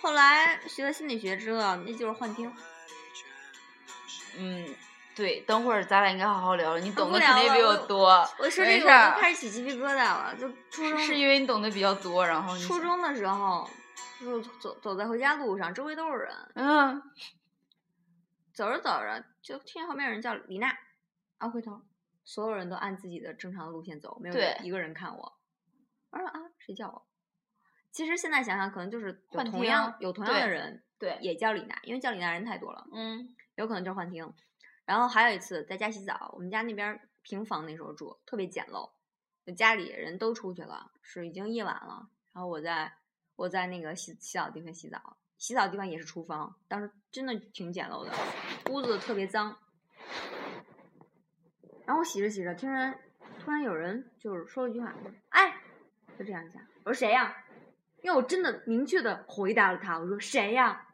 [0.00, 2.54] 后来学了心理学知道那就是幻听。
[4.38, 4.72] 嗯，
[5.16, 8.28] 对，等会儿咱俩应该好好聊聊，你懂不聊得肯定比了我我多。
[8.38, 13.68] 我说这没事儿个我都开始起鸡皮疙瘩了，就初中是因为你懂得比较多，然后你初中的时候，
[14.20, 17.02] 就是走走在回家路上，周围都是人，嗯，
[18.54, 20.72] 走着走着就听见后面有人叫李娜，
[21.38, 21.82] 然后回头，
[22.24, 25.38] 所有人都按自己的正常的路线走，没有对一个人看我。
[26.10, 27.06] 我说啊，谁叫我？
[27.92, 34.32] 其实现在想想，可能就是有幻同样有同样的对人对，也叫李娜，因为叫李娜人太多了，嗯有可能就是幻听。
[34.84, 38.90] 然后还有一次在家洗澡，我们家那边儿平房那时候住，特别简陋，
[39.44, 42.92] 就家里人都出去了，是已经夜晚了，然后我在
[43.34, 48.12] 我在那个洗洗澡地方洗澡，洗澡地方也是厨房，当时真的挺简陋的，
[48.70, 49.58] 屋子特别脏。
[51.86, 52.98] 然后我洗着洗着，听人
[53.38, 54.94] 突然有人就是说了一句话，
[55.30, 55.62] 哎，
[56.18, 57.34] 就这样一下，我说谁呀？
[58.02, 60.88] 因为我真的明确的回答了他，我说谁呀？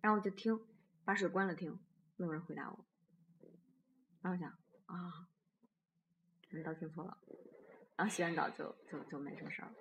[0.00, 0.60] 然后我就听，
[1.04, 1.78] 把水关了听，
[2.16, 2.84] 没有人回答我。
[4.22, 4.48] 然后我想
[4.86, 5.26] 啊，
[6.50, 7.16] 难道听错了？
[7.96, 9.74] 然后洗完澡就就就没什么事儿了。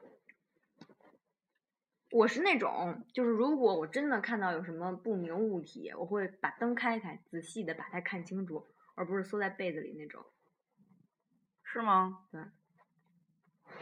[2.12, 10.24] 我是那种，就是如果我真的看到有什么不明物体，我会把灯开开，仔细的把它看清楚，而不是缩在被子里那种。
[11.64, 12.26] 是吗？
[12.32, 12.42] 对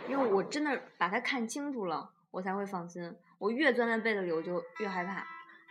[0.08, 3.16] 因为我真的把它看清楚了，我才会放心。
[3.38, 5.26] 我越钻在被子里，我就越害怕。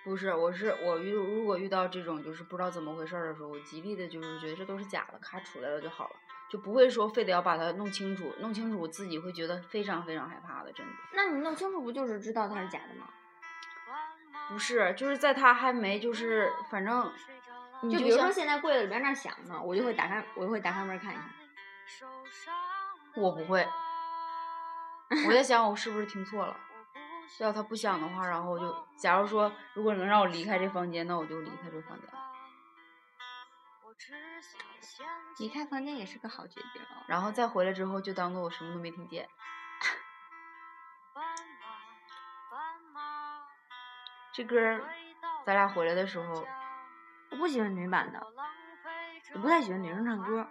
[0.04, 6.16] 不是，我是我遇如果遇到这种就是不知道怎么回事儿的时候，我极力的就是觉得这都是假的，咔出来了就好了，
[6.50, 10.92] 就不会说非得要把它弄清楚，弄清楚我自己会觉得非常非常害怕的，真的。
[11.14, 13.08] 那你弄清楚不就是知道它是假的吗？
[14.48, 17.37] 不是，就是在它还没就是反正你
[17.82, 21.30] 就比如说像现在柜子里边那儿响呢，我就会打开，我就会打开门看一看。
[23.14, 23.66] 我不会，
[25.26, 26.56] 我在想我是不是听错了。
[27.38, 32.08] 要他不响的话，然后我就假如说如果能让我离开这房间，那我就离开这房间。
[35.38, 37.04] 离开房间也是个好决定哦。
[37.06, 39.28] 然后再回来之后，就当做我什么都没听见。
[44.32, 44.82] 这歌儿，
[45.44, 46.46] 咱俩回来的时候，
[47.30, 48.26] 我不喜欢女版的，
[49.34, 50.46] 我不太喜欢女生唱歌。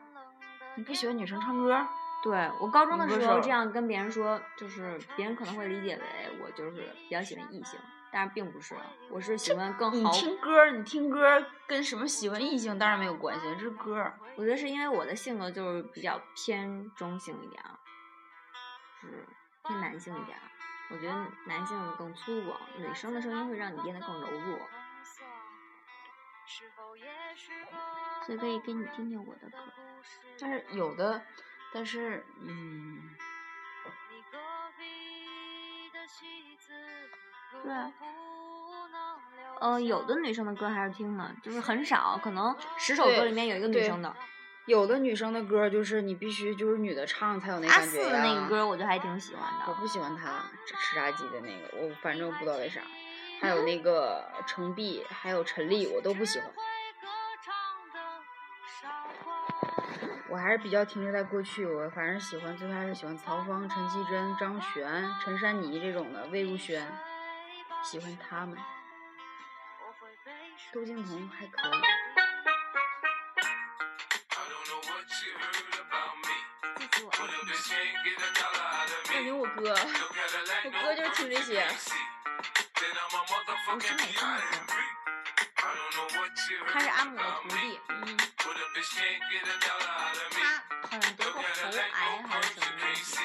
[0.75, 1.87] 你不喜欢女生唱歌？
[2.23, 6.03] 对我高中的时候这样跟别人说，就是别人可能会理解为
[6.41, 7.79] 我就是比较喜欢异性，
[8.11, 8.75] 但是并不是，
[9.09, 10.03] 我是喜欢更你。
[10.11, 14.19] 听歌儿，你听歌儿跟什么喜欢异性当然没有关系，这是歌儿。
[14.35, 17.63] 我觉得是因为我的性格就是比较偏中性一点
[19.01, 19.25] 是
[19.63, 20.41] 偏男性一点儿。
[20.89, 21.15] 我觉得
[21.45, 24.59] 男性更粗犷，女生的声音会让你变得更柔弱。
[28.25, 29.57] 所以可以给你听听我的歌。
[30.39, 31.21] 但是有的，
[31.73, 33.09] 但是嗯，
[37.63, 37.91] 对啊，
[39.59, 44.15] 呃，有的女生的歌还是听的，就是很少，可能十首歌里面有一个女生的。
[44.65, 49.65] 有的女生的歌就是你必须就是女的唱才有那阿感觉四的那个歌我就还挺喜欢的。
[49.67, 52.81] 我不喜欢他吃吃炸鸡的那个，我反正不知道为啥。
[53.39, 56.49] 还有那个程璧，还有陈粒，我都不喜欢。
[60.29, 66.85] 我还是比较停留在过去，我反正喜欢最开始喜欢曹芳、陈绮贞、张悬、陈珊妮这种的，魏如萱，
[67.81, 68.57] 喜欢他们。
[70.73, 71.71] 窦靖童还可以。
[76.75, 77.11] 记住我
[79.07, 79.73] 感觉我哥，
[80.65, 81.65] 我哥就是听这些。
[82.79, 84.75] 我是美声的歌，
[86.71, 88.17] 他是阿姆的徒弟，嗯，
[90.83, 93.19] 他好像得过喉癌还是什么东西，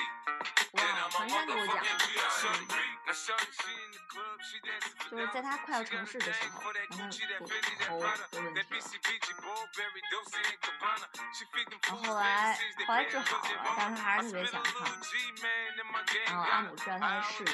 [0.73, 1.83] 忘了，黄山给我讲的。
[5.11, 7.19] 就是在他快要成事的时候，然后就
[7.91, 8.89] 喉有问题了，
[11.83, 14.73] 然后后来后来治好了，但是他还是特别想唱。
[16.25, 17.53] 然后阿姆知道他的事迹，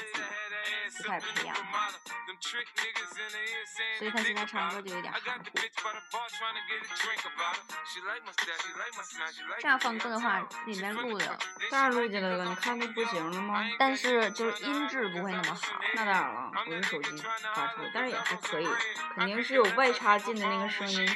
[1.01, 1.55] 就开始培养，
[3.97, 5.45] 所以他现在唱歌就有点含糊。
[9.59, 11.39] 这样放歌的话，里面录的，
[11.71, 13.65] 当然录进来了，你看不不行了吗？
[13.79, 15.79] 但是就是音质不会那么好。
[15.93, 17.23] 那当然了，我是手机
[17.55, 18.67] 发出的，但是也还可以，
[19.15, 21.07] 肯定是有外插进的那个声音。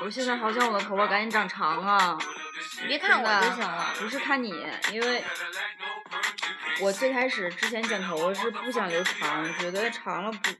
[0.00, 2.18] 我现在好想我的头发赶紧长长啊！
[2.82, 3.92] 你别看我就行了。
[3.98, 5.24] 不是看你，因为
[6.80, 10.50] 我最开始之前剪头发是不想留长，觉得长了不，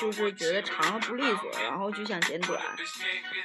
[0.00, 2.60] 就是觉得长了不利索，然后就想剪短。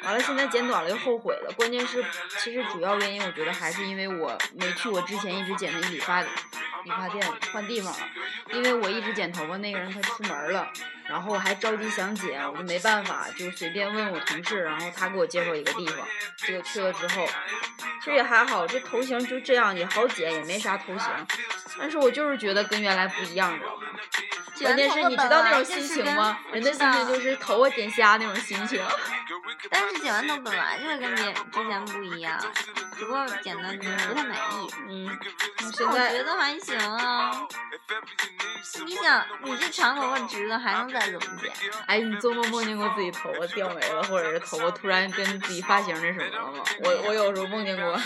[0.03, 1.53] 完了，现在剪短了又后悔了。
[1.55, 2.03] 关键是，
[2.39, 6.27] 其实主要原因我觉得还是因为我没去我之前一直剪的理发理
[6.89, 7.99] 发店换地方了，
[8.53, 10.69] 因为我一直剪头发那个人他出门了，
[11.09, 16.05] 然后我还着急想剪，我就没办法，就随便问我同事，然后他给我介绍一个地方，
[16.37, 17.25] 结果去了之后，
[18.03, 21.07] 其实也还好，这头型就这样也好剪，也没啥头型。
[21.79, 23.87] 但是我就是觉得跟原来不一样，知道吗？
[24.59, 26.39] 关键是你知道那种心情吗？
[26.51, 28.83] 人的心情就是头发剪瞎那种心情。
[29.69, 32.39] 但是剪完头本来就会跟别之前不一样，
[32.97, 34.69] 只不过剪的不太满意。
[34.87, 35.19] 嗯，
[35.73, 37.47] 现在我觉得还行啊。
[38.85, 41.51] 你想，你这长头发直的还能再怎么剪？
[41.85, 46.63] 哎，你做梦梦见过自己头发掉没了，或者是头发突然跟自己发型那什么了吗？
[46.83, 47.99] 我我有时候梦见过。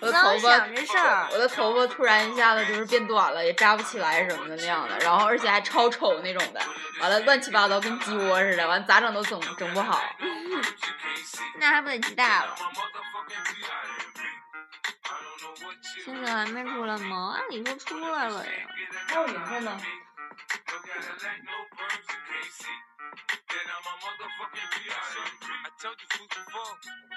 [0.00, 6.60] 我的头发，我的头发突然一下子就是变短了，也扎不起来什么的那样的，然后而且还超丑那种的，
[7.00, 10.00] 完了乱七八糟跟鸡窝似的，完咋整都整整不好。
[11.58, 12.54] 那还不得鸡大了？
[16.04, 17.34] 现在还没出来吗？
[17.36, 18.52] 按理说出来了呀。
[19.06, 19.80] 还有名字呢。
[20.38, 22.97] Don't gotta let no birds in can't.
[23.10, 25.24] Then I'm a motherfucking P.I.A.
[25.66, 26.74] I told you fools before,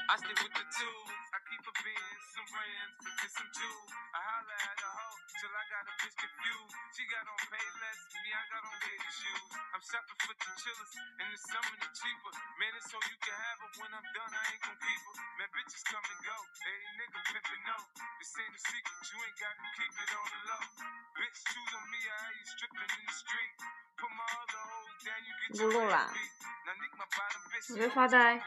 [0.10, 1.10] I stick with the tools.
[1.34, 3.90] I keep a Benz, some brands, and some jewels.
[4.14, 6.74] I holla at a hoe till I got a bitch confused.
[6.96, 9.50] She got on pay less, me I got on baby shoes.
[9.74, 12.34] I'm shopping for the chillers, and it's so the cheaper.
[12.60, 15.16] Man, it's so you can have it when I'm done, I ain't gon' keep her.
[15.40, 17.78] Man, bitches come and go, hey nigga pimpin' no.
[18.22, 20.64] This ain't a secret, you ain't gotta keep it on the low.
[21.18, 23.54] Bitch, choose on me, I hear you strippin' in the street.
[24.00, 26.14] Put my other hoes down, you get your 录了，
[27.72, 28.40] 我在发呆。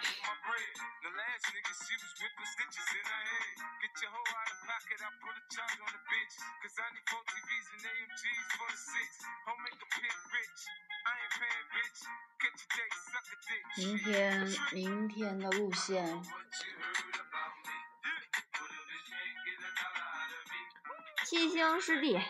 [13.76, 16.22] 明天，明天的路线。
[21.24, 22.20] 七星师弟，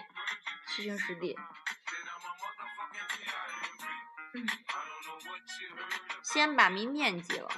[0.67, 1.37] 七星师弟。
[6.23, 7.49] 先把名片寄了。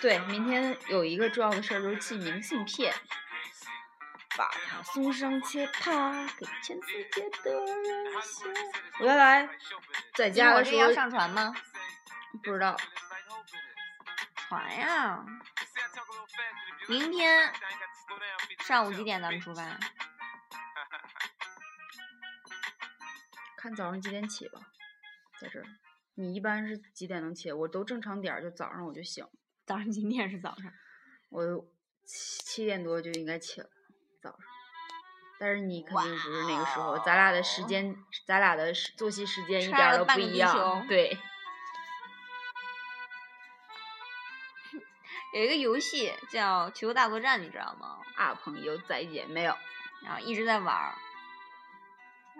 [0.00, 2.94] 对，明天有一个重要的事儿，就是寄明信片，
[4.36, 8.12] 把它送上铁塔，给全世界的人
[8.98, 9.48] 我原来
[10.14, 11.54] 在家的时候要上传吗？
[12.42, 12.76] 不知道。
[14.36, 15.24] 传呀！
[16.88, 17.52] 明天
[18.60, 19.78] 上午几点咱们出发？
[23.56, 24.60] 看早上几点起吧，
[25.42, 25.66] 在这儿。
[26.14, 27.50] 你一般是几点能起？
[27.50, 29.26] 我都正常点儿，就早上我就醒。
[29.66, 30.72] 早上今天是早上？
[31.30, 31.42] 我
[32.04, 33.68] 七七点多就应该起了，
[34.22, 34.38] 早上。
[35.40, 40.86] 但是你肯定不是那个时候，咱俩的时间，咱俩的作息时间一点都不一样。
[40.86, 41.16] 对。
[45.34, 47.98] 有一个游戏叫《球球大作战》，你知道吗？
[48.16, 49.56] 啊，朋友再见没有？
[50.04, 50.94] 然后一直在玩儿。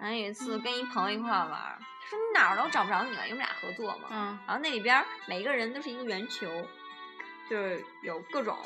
[0.03, 4.09] 然后有一次跟一朋友一块玩儿，他说你哪儿都找不着你了，因为我们俩合作嘛。
[4.11, 4.37] 嗯。
[4.45, 6.45] 然后那里边每一个人都是一个圆球，
[7.49, 8.57] 就是有各种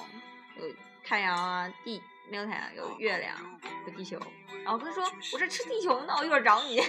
[0.56, 0.66] 有
[1.04, 3.36] 太阳啊，地没有太阳，有月亮，
[3.86, 4.20] 有地球。
[4.64, 6.82] 然后他说我这吃地球呢，我一会儿找你。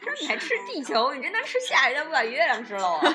[0.00, 1.12] 他说你还吃地球？
[1.12, 3.00] 你真的吃下一代不把月亮吃了？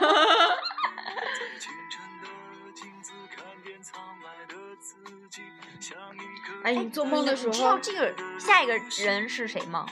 [6.66, 9.86] 哎，你做梦的时候，知道这个下一个人是谁吗？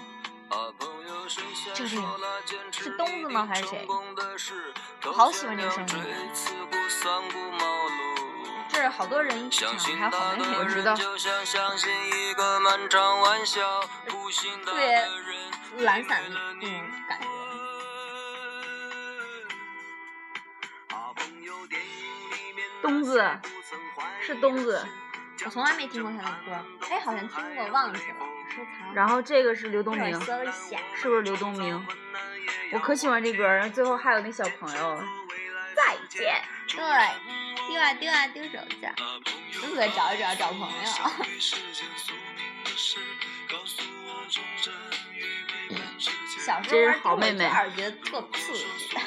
[1.80, 1.90] 这个
[2.74, 3.48] 是东子吗？
[3.48, 3.88] 还是谁？
[5.06, 5.96] 我好喜欢这个声音。
[8.68, 10.94] 这是好多人一起唱，还有好多人我知道。
[14.66, 15.08] 特别
[15.78, 17.26] 懒散的那种感觉。
[22.82, 23.24] 东子，
[24.20, 24.86] 是东子。
[25.46, 26.52] 我从来没听过他的歌，
[26.90, 28.16] 哎，好像听过，忘记了，
[28.50, 28.94] 收藏。
[28.94, 30.20] 然后这个是刘东明，
[30.96, 31.88] 是不是刘东明？
[32.72, 35.04] 我可喜欢这歌然后，最后还有那小朋友，
[35.76, 36.42] 再见。
[36.68, 36.78] 对，
[37.68, 38.94] 丢啊丢啊丢手绢，
[39.62, 40.68] 都在找一找找朋友。
[46.46, 48.66] 小时候玩好妹妹，觉得特刺激。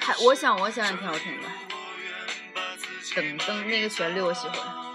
[0.00, 1.48] 还，我想，我想也挺好听的。
[3.14, 4.87] 噔噔，那个旋律我喜欢。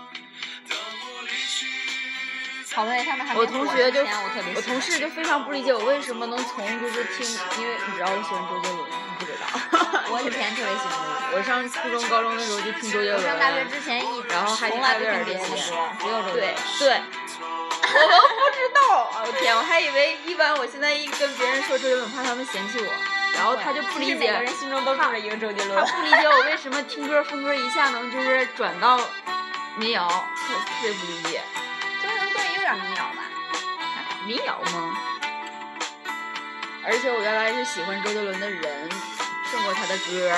[2.73, 7.25] 好嘞，他们还我同学就我同事就非常不理解我为什么能从就是听，
[7.59, 9.45] 因为你知道我喜欢周杰伦，你不知道。
[10.09, 10.97] 我以前特别喜欢。
[11.33, 13.21] 我上初中、高中的时候就听周杰伦。
[13.21, 15.55] 上大学之前一，然后还从来不听别的歌，
[16.01, 16.55] 只有周杰伦。
[16.79, 16.97] 对对。
[17.93, 18.79] 我都不知道
[19.25, 22.91] 我天，我还以为一般我现在一跟别人说周杰伦，怕他们嫌弃我，
[23.37, 25.93] 然后他就不理解，每个人心中都住着一个周杰伦他。
[25.93, 28.99] 不理解我为什么听歌风格一下能就是转到
[29.75, 31.41] 民谣，他特别不理解。
[32.75, 33.23] 民谣吧？
[34.25, 34.97] 民谣吗？
[36.85, 38.89] 而且我原来是喜欢周杰伦的人
[39.49, 40.33] 胜过他的歌，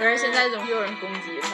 [0.00, 1.48] 但是现在总是有人攻击他。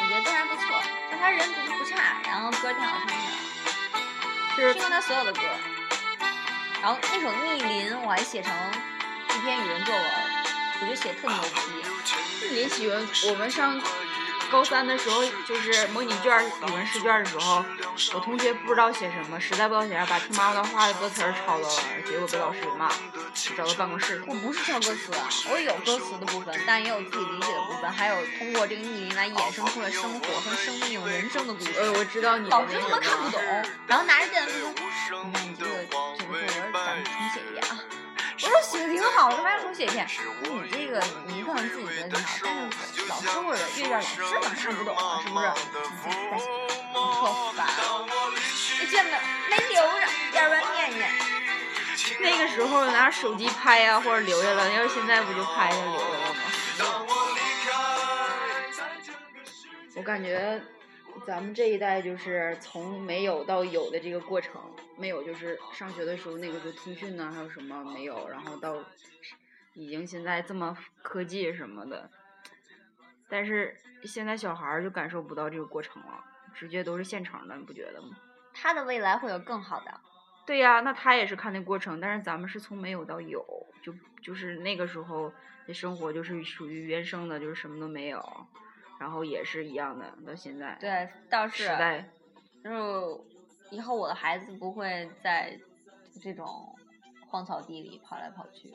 [0.00, 3.22] 我觉得都还不错，就他人不不差，然后歌挺好听的，
[4.56, 5.40] 就是听过他所有的歌。
[6.80, 8.52] 然后那首《逆鳞》我还写成
[9.34, 10.04] 一篇语文作文，
[10.80, 11.60] 我觉得写特牛逼。
[12.54, 13.80] 林喜欢，我们上
[14.52, 17.64] 高三的时候，就是模拟卷儿、语文试卷儿的时候，
[18.12, 22.90] 我同学不知道写什么，实在不知道写啥，把听妈妈的话的歌词儿抄到了，结果被老师给骂，
[23.56, 24.22] 找到办公室。
[24.26, 31.72] 我不是抄歌词啊，我有歌词的部分，但也有自己理解的部分，还有通过这个逆鳞来衍生出了生活和生命、人生的故事。
[31.78, 33.40] 呃，我知道你的老师他那个妈看不懂，
[33.86, 34.68] 然后拿着电脑就说
[35.24, 35.70] ：“你看你这个
[36.18, 36.44] 这个作文，
[36.74, 37.80] 咱们重写一遍啊。”
[38.44, 40.04] 我说写的挺好，干嘛要重写一遍？
[40.42, 45.46] 你这个你可能自己觉得挺好，但是老师或者阅卷老师们看不懂啊，是不是？
[45.46, 46.44] 你再再写，
[46.92, 47.22] 我特
[47.56, 47.60] 烦。
[48.80, 49.10] 这卷子
[49.48, 51.08] 没留着，要不然念念。
[52.20, 57.06] 那个时候拿手机拍呀、或者留下了，要是现在不就拍下留下了吗？
[59.94, 60.60] 我感觉
[61.26, 64.60] 咱们这一代就是从没有到有的这个过程，
[64.96, 68.76] 没有就是上学的时候那个时候通讯呢，还有什么没有，然后到
[69.74, 72.10] 已经现在这么科技什么的，
[73.28, 78.16] 但是现在小孩儿就感受不到这个过程了，直接都是现成的，你不觉得吗？
[78.52, 80.00] 他的未来会有更好的。
[80.44, 83.44] 对呀，那他也是看那过程，但是咱们是从没有到有，
[83.80, 85.32] 就就是那个时候
[85.66, 88.20] 的生活就是属于原生的，就是什么都没有，
[89.02, 91.64] 然后也是一样的，到现在对，倒是。
[91.64, 92.08] 时代，
[92.62, 93.20] 就是
[93.72, 95.58] 以后我的孩子不会在
[96.22, 96.46] 这种
[97.28, 98.72] 荒草地里跑来跑去。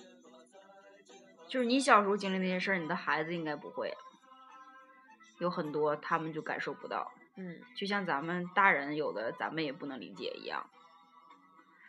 [1.47, 3.95] 就是你小时候经历那些事儿，你的孩子应该不会，
[5.39, 10.69] 有很多他们就感受不到，嗯，就像咱们大人有的咱们也不能理解一样，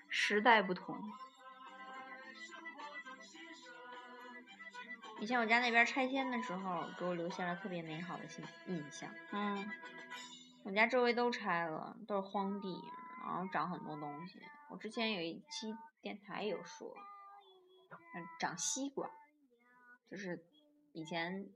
[0.08, 0.96] 时代不同。
[5.20, 8.24] 以前我家那边拆迁的时候，给我留下了特别美好的
[8.66, 9.12] 印印象。
[9.32, 9.68] 嗯，
[10.62, 12.80] 我家周围都拆了，都是荒地，
[13.24, 14.40] 然后长很多东西。
[14.70, 16.96] 我之前有一期电台有说，
[17.90, 19.10] 嗯，长西瓜，
[20.08, 20.44] 就是
[20.92, 21.48] 以前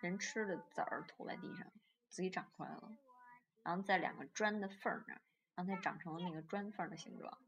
[0.00, 1.66] 人吃的籽儿吐在地上，
[2.08, 2.96] 自己长出来了，
[3.62, 5.20] 然后在两个砖的缝儿那儿，
[5.54, 7.38] 让它长成了那个砖缝儿的形状，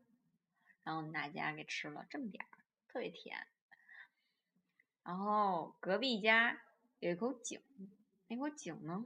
[0.84, 3.48] 然后大家给吃了，这么点儿，特别甜。
[5.06, 6.58] 然后隔壁家
[6.98, 7.60] 有一口井，
[8.26, 9.04] 那口井呢，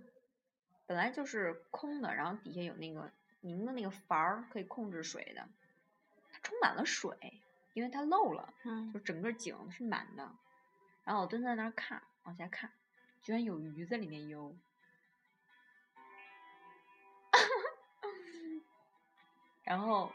[0.86, 5.46] 本来就是空的，然后底下有那个拧的那个阀儿，可以控制水的，
[6.32, 7.42] 它充满了水，
[7.74, 10.32] 因为它漏了，嗯就整个井是满的。
[11.04, 12.72] 然后我蹲在那儿看，往下看，
[13.22, 14.56] 居然有鱼在里面游。
[19.64, 20.10] 然后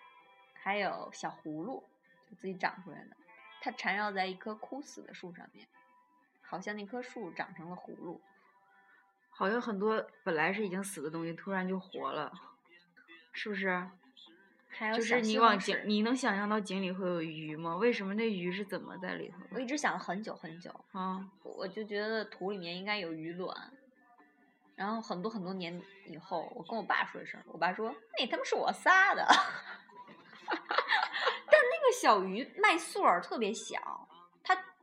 [0.53, 1.83] 还有小葫芦，
[2.27, 3.15] 就自己长出来的，
[3.61, 5.67] 它缠绕在一棵枯死的树上面，
[6.47, 8.21] 好像那棵树长成了葫芦。
[9.29, 12.31] 好像很多本来是已经死的东西，突然就活了，
[13.33, 13.87] 是不是？
[14.69, 17.77] 还有就是你往井你能想象到井里会有鱼吗？
[17.77, 19.37] 为什么那鱼是怎么在里头？
[19.51, 23.71] 我一直想了很久很久，啊，我就觉得土里面应该有鱼卵。
[24.75, 29.25] 然后很多很多年以后，我跟我爸说一声，我爸说那他妈是我撒的。
[30.47, 34.04] 但那个小鱼麦穗儿特别小，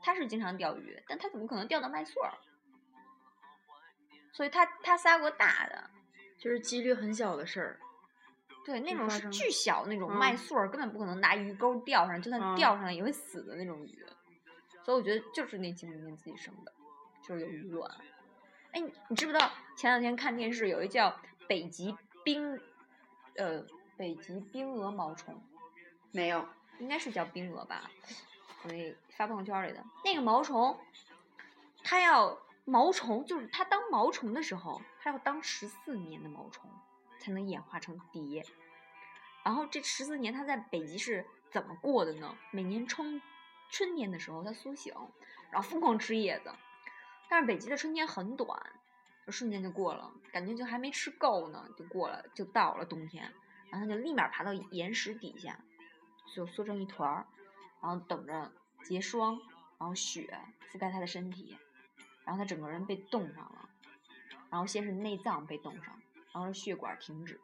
[0.03, 2.35] 它它是经常钓鱼，但他怎么可能钓到麦穗儿？
[4.33, 5.91] 所以他他撒过大的，
[6.39, 7.81] 就是几率很小的事儿。
[8.65, 14.05] 对，那种是巨小那种嗯麦穗儿，根本不可能拿鱼钩钓上，就算嗯钓上来也会死的那种鱼。
[14.85, 16.73] 所以我觉得就是那井里面自己生的，
[17.27, 17.91] 就是有鱼卵。
[18.73, 22.59] 哎，你你知不知道前两天看电视有一叫北极冰，
[23.37, 23.65] 呃，
[23.97, 25.41] 北极冰鹅毛虫，
[26.11, 26.49] 没有，
[26.79, 27.91] 应该是叫冰鹅吧？
[28.65, 30.79] 我那发朋友圈里的那个毛虫，
[31.83, 36.71] 它要毛虫，就是它当毛虫的时候，它要当十四年的毛虫
[37.19, 38.45] 才能演化成蝶。
[39.45, 42.37] 然后这十四年它在北极是怎么过的呢？
[42.53, 43.21] 每年春
[43.69, 44.95] 春天的时候它苏醒，
[45.51, 46.53] 然后疯狂吃叶子。
[47.29, 48.61] 但是北极的春天很短，
[49.27, 53.33] 就瞬间就过了，感觉就还没吃够呢，就过了，就到了冬天。
[53.71, 55.59] 然后它就立马爬到岩石底下，
[56.33, 57.27] 就缩成一团儿，
[57.83, 58.53] 然后等着
[58.85, 59.39] 结霜，
[59.79, 60.39] 然后雪
[60.73, 61.59] 覆盖他的身体，
[62.25, 63.69] 然后他整个人被冻上了，
[64.49, 66.01] 然后先是内脏被冻上，
[66.33, 67.41] 然后血管停止，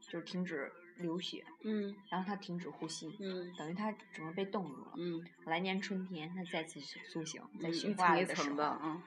[0.00, 4.92] 就是停止流血，嗯然后他停止呼吸，嗯等于他整个被冻住了。
[4.96, 9.02] 嗯来年春天，他再次苏醒，在嗯雪化了的时候，嗯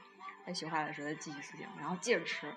[0.45, 2.51] 在雪化的时候他继续苏醒，然后接着吃，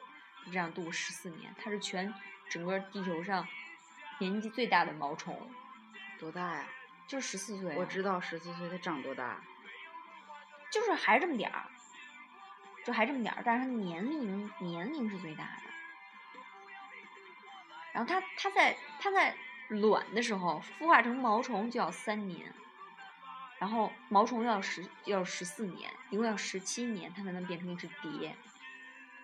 [0.44, 1.54] 就这样度过十四年。
[1.56, 2.12] 他是全
[2.50, 3.46] 整个地球上
[4.18, 5.38] 年纪最大的毛虫，
[6.18, 6.68] 多大呀？
[7.08, 9.40] 就十四岁啊、我知道十四岁它长多大？
[10.70, 11.64] 就是还是这么点儿，
[12.84, 15.62] 就还这么点儿，但是它年龄年龄是最大的。
[17.94, 19.34] 然后它它在它在
[19.68, 22.52] 卵的时候孵化成毛虫就要三年，
[23.58, 28.36] 然后毛虫要十要十四年，一共要十七年，它才能变成一只蝶。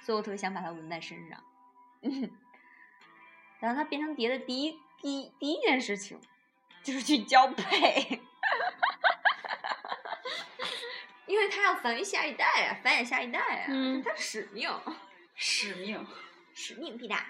[0.00, 1.44] 所以我特别想把它纹在身上。
[3.60, 6.18] 然后它变成蝶的第一第一第一件事情，
[6.84, 8.20] 就是去交配。
[11.26, 14.70] 因为他要繁育下一代啊，繁衍下一代啊，嗯这是它使命，
[15.34, 16.06] 使命。
[16.54, 17.26] 使命必达。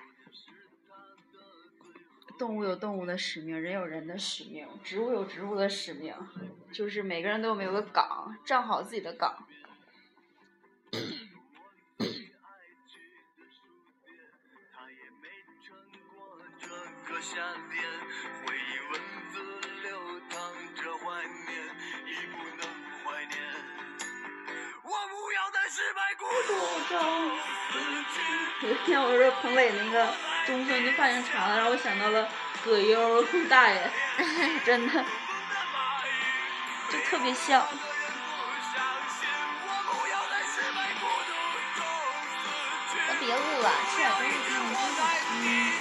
[2.36, 6.14] 动物有动物的使命，人有人的使命，植物有植物的使命，
[6.72, 9.46] 就是每个人都有没有个岗，站好自己的岗。
[25.74, 26.54] 不要在失败孤独
[26.88, 26.94] 中
[27.72, 27.74] 死
[28.14, 28.16] 去。
[28.66, 30.14] 有一天我说彭磊那个
[30.46, 32.28] 中村就发现长了，让我想到了
[32.64, 33.90] 葛优大爷，
[34.64, 35.04] 真的，
[36.90, 37.66] 就特别像。
[43.08, 45.02] 那别录了，吃点东西看看书吧。
[45.42, 45.72] 嗯。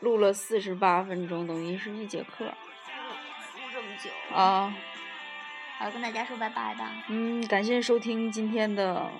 [0.00, 2.52] 录了四十八分钟，等于是一节课
[4.02, 4.74] 久，啊。
[5.78, 6.90] 好，跟大家说拜拜吧。
[7.08, 9.10] 嗯，感谢收听今天的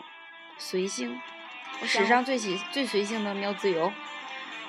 [0.57, 1.21] 随性，
[1.85, 3.93] 史上最喜最随性的喵自由。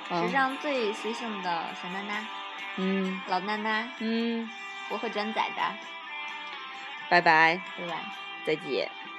[0.09, 2.27] 史啊上最随性的小娜娜，
[2.75, 4.49] 嗯老娜娜，嗯，
[4.89, 5.61] 我会转载的，
[7.09, 8.05] 拜拜，拜拜？
[8.45, 8.89] 再见。
[8.89, 9.16] 拜